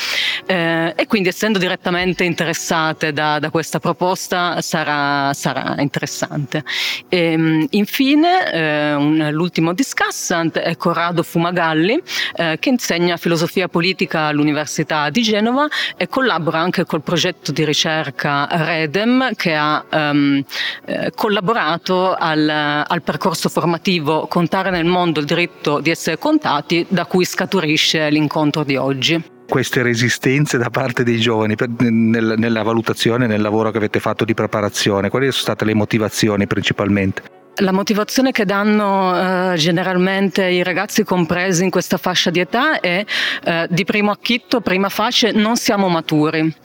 eh, 0.47 0.93
e 0.97 1.07
quindi 1.07 1.29
essendo 1.29 1.59
direttamente 1.59 2.25
interessate 2.25 3.13
da, 3.13 3.39
da 3.39 3.51
questa 3.51 3.79
proposta 3.79 4.61
sarà, 4.61 5.33
sarà 5.35 5.75
interessante. 5.79 6.62
E, 7.09 7.33
ehm, 7.33 7.67
infine, 7.71 8.53
eh, 8.53 8.95
un, 8.95 9.29
l'ultimo 9.33 9.73
discussant 9.73 10.59
è 10.59 10.77
Corrado 10.77 11.23
Fumagalli, 11.23 12.01
eh, 12.37 12.57
che 12.59 12.69
insegna 12.69 13.17
filosofia 13.17 13.69
politica 13.69 14.27
all'Università 14.27 15.11
di 15.11 15.23
Genova 15.23 15.67
e 15.97 16.09
collabora 16.09 16.59
anche 16.59 16.85
col 16.85 17.03
progetto 17.03 17.53
di 17.53 17.65
ricerca 17.65 18.47
Redem, 18.51 19.35
che 19.35 19.55
ha 19.55 19.85
ehm, 19.89 20.45
eh, 20.87 21.13
collaborato 21.15 22.15
al, 22.15 22.49
al 22.49 23.03
percorso 23.03 23.49
formativo 23.49 24.27
Contare 24.27 24.71
nel 24.71 24.85
mondo 24.85 25.21
il 25.21 25.27
diritto 25.27 25.81
di 25.81 25.91
essere 25.91 26.19
contati, 26.19 26.85
da 26.89 27.05
cui 27.07 27.25
scaturisce 27.25 28.09
l'incontro 28.11 28.65
di 28.65 28.77
oggi 28.77 29.23
queste 29.53 29.83
resistenze 29.83 30.57
da 30.57 30.71
parte 30.71 31.03
dei 31.03 31.19
giovani 31.19 31.57
per, 31.57 31.69
nel, 31.81 32.37
nella 32.39 32.63
valutazione, 32.63 33.27
nel 33.27 33.43
lavoro 33.43 33.71
che 33.71 33.77
avete 33.77 34.01
fatto 34.01 34.25
di 34.25 34.33
preparazione? 34.33 35.11
Quali 35.11 35.27
sono 35.27 35.43
state 35.43 35.67
le 35.67 35.75
motivazioni 35.75 36.47
principalmente? 36.47 37.23
La 37.57 37.71
motivazione 37.71 38.33
che 38.33 38.47
danno 38.47 39.53
eh, 39.53 39.57
generalmente 39.59 40.47
i 40.47 40.63
ragazzi 40.63 41.05
compresi 41.05 41.65
in 41.65 41.69
questa 41.69 41.99
fascia 41.99 42.31
di 42.31 42.41
età 42.41 42.81
è 42.81 43.05
eh, 43.45 43.67
di 43.69 43.85
primo 43.85 44.11
acchitto, 44.11 44.63
prima 44.63 44.89
fascia, 44.89 45.31
non 45.33 45.57
siamo 45.57 45.89
maturi. 45.89 46.57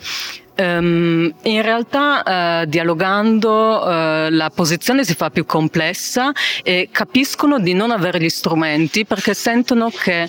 Um, 0.60 1.32
in 1.44 1.62
realtà 1.62 2.62
uh, 2.64 2.66
dialogando 2.66 3.84
uh, 3.84 4.30
la 4.32 4.50
posizione 4.56 5.04
si 5.04 5.14
fa 5.14 5.30
più 5.30 5.46
complessa 5.46 6.32
e 6.64 6.88
capiscono 6.92 7.60
di 7.60 7.74
non 7.74 7.92
avere 7.92 8.20
gli 8.20 8.30
strumenti 8.30 9.06
perché 9.06 9.36
sentono 9.36 9.92
che 9.92 10.28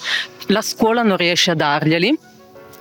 la 0.49 0.61
scuola 0.61 1.03
non 1.03 1.17
riesce 1.17 1.53
a 1.53 1.55
darglieli 1.55 2.28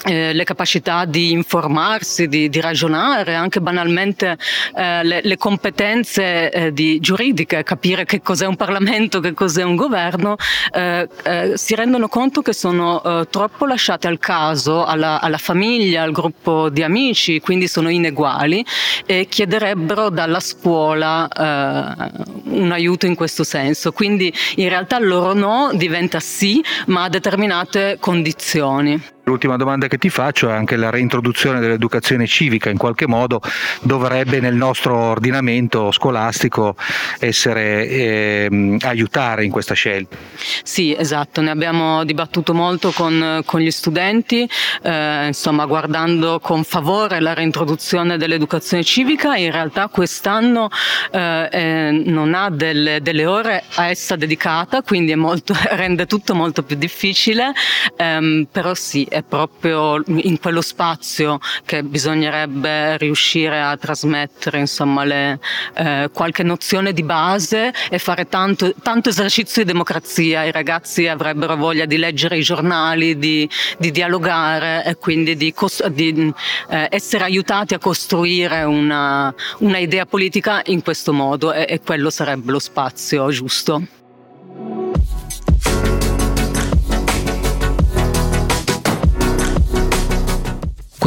eh, 0.06 0.34
le 0.34 0.44
capacità 0.44 1.06
di 1.06 1.32
informarsi, 1.32 2.28
di, 2.28 2.50
di 2.50 2.62
ragionare, 2.62 3.36
anche 3.36 3.60
banalmente 3.60 4.38
eh, 4.76 5.04
le, 5.04 5.22
le, 5.24 5.38
competenze 5.38 6.52
eh, 6.52 6.74
di, 6.74 7.00
giuridiche, 7.00 7.64
capire 7.64 8.06
che 8.06 8.22
cos'è 8.22 8.46
un 8.46 8.56
Parlamento, 8.56 9.20
che 9.20 9.34
cos'è 9.34 9.64
un 9.64 9.76
governo, 9.76 10.36
eh, 10.74 11.08
eh, 11.24 11.52
si 11.56 11.76
rendono 11.76 12.08
conto 12.08 12.42
che 12.42 12.54
sono 12.54 13.02
eh, 13.04 13.28
troppo 13.30 13.66
lasciate 13.66 14.08
al 14.08 14.20
caso, 14.20 14.86
alla, 14.86 15.20
alla, 15.20 15.38
famiglia, 15.38 16.04
al 16.04 16.12
gruppo 16.12 16.70
di 16.70 16.84
amici, 16.84 17.40
quindi 17.40 17.68
sono 17.68 17.90
ineguali 17.90 18.64
e 19.06 19.28
chiederebbero 19.28 20.10
dalla 20.10 20.40
scuola 20.40 21.30
un 21.38 22.72
aiuto 22.72 23.06
in 23.06 23.16
questo 23.16 23.44
senso. 23.44 23.92
Quindi 23.92 24.34
in 24.56 24.70
realtà 24.70 25.00
loro 25.00 25.34
no 25.34 25.72
diventa 25.74 26.20
sì, 26.20 26.64
ma 26.88 27.04
a 27.04 27.10
determinate 27.10 27.98
condizioni. 28.00 29.16
L'ultima 29.28 29.58
domanda 29.58 29.88
che 29.88 29.98
ti 29.98 30.10
faccio 30.10 30.48
è 30.48 30.54
anche 30.54 30.78
la 30.78 30.90
reintroduzione 30.90 31.60
dell'educazione 31.60 32.26
civica 32.28 32.70
in 32.70 32.78
qualche 32.78 33.08
modo 33.08 33.42
dovrebbe 33.82 34.40
nel 34.40 34.56
nostro 34.56 34.96
ordinamento 34.96 35.92
scolastico 35.92 36.78
essere 37.20 37.90
eh, 37.90 38.78
aiutare 38.80 39.44
in 39.44 39.52
questa 39.52 39.74
scelta. 39.74 40.16
Sì, 40.64 40.96
esatto, 40.98 41.42
ne 41.42 41.50
abbiamo 41.50 42.06
dibattuto 42.06 42.54
molto 42.54 42.92
con, 42.92 43.42
con 43.44 43.60
gli 43.60 43.70
studenti, 43.70 44.50
eh, 44.82 45.28
insomma 45.28 45.66
guardando 45.66 46.40
con 46.40 46.64
favore 46.64 47.20
la 47.20 47.34
reintroduzione 47.34 48.16
dell'educazione 48.16 48.86
civica, 48.86 49.36
in 49.36 49.52
realtà 49.52 49.90
quest'anno 49.90 50.70
eh, 51.12 51.50
eh 51.52 51.92
non 52.06 52.34
ha 52.34 52.50
delle, 52.50 53.02
delle, 53.02 53.26
ore 53.26 53.62
a 53.76 53.90
essa 53.90 54.16
dedicata, 54.16 54.84
quindi 54.84 55.14
molto, 55.16 55.54
rende 55.72 56.06
tutto 56.06 56.34
molto 56.34 56.64
più 56.64 56.78
difficile, 56.78 57.52
ehm, 57.98 58.48
però 58.50 58.74
sì, 58.74 59.06
è 59.18 59.24
proprio 59.24 60.02
in 60.06 60.40
quello 60.40 60.62
spazio 60.62 61.40
che 61.66 61.84
bisognerebbe 61.84 62.98
riuscire 62.98 63.60
a 63.60 63.76
trasmettere 63.76 64.60
insomma, 64.60 65.04
le, 65.04 65.40
eh, 65.74 66.10
qualche 66.14 66.44
nozione 66.44 66.94
di 66.94 67.02
base 67.04 67.74
e 67.90 67.98
fare 67.98 68.28
tanto, 68.28 68.74
tanto, 68.82 69.10
esercizio 69.10 69.64
di 69.64 69.72
democrazia. 69.72 70.44
I 70.44 70.52
ragazzi 70.52 71.08
avrebbero 71.08 71.56
voglia 71.56 71.86
di 71.86 71.98
leggere 71.98 72.38
i 72.38 72.44
giornali, 72.44 73.18
di, 73.18 73.50
di 73.80 73.92
dialogare 73.92 74.86
e 74.86 74.96
quindi 74.98 75.36
di, 75.36 75.54
di 75.92 76.34
eh, 76.70 76.88
essere 76.92 77.24
aiutati 77.24 77.74
a 77.74 77.80
costruire 77.80 78.64
una, 78.64 79.34
una, 79.60 79.78
idea 79.78 80.06
politica 80.06 80.62
in 80.66 80.84
questo 80.84 81.12
modo 81.12 81.54
e, 81.54 81.66
e 81.68 81.82
quello 81.82 82.10
sarebbe 82.10 82.52
lo 82.52 82.60
spazio 82.60 83.30
giusto. 83.30 83.82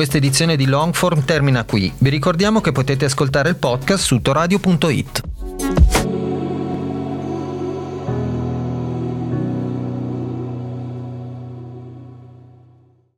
Questa 0.01 0.17
edizione 0.17 0.57
di 0.57 0.65
Longform 0.65 1.27
termina 1.27 1.65
qui. 1.65 1.93
Vi 1.99 2.09
ricordiamo 2.09 2.63
che 2.63 2.73
potete 2.73 3.05
ascoltare 3.05 3.51
il 3.51 3.57
podcast 3.57 4.03
su 4.03 4.23
toradio.it. 4.23 5.40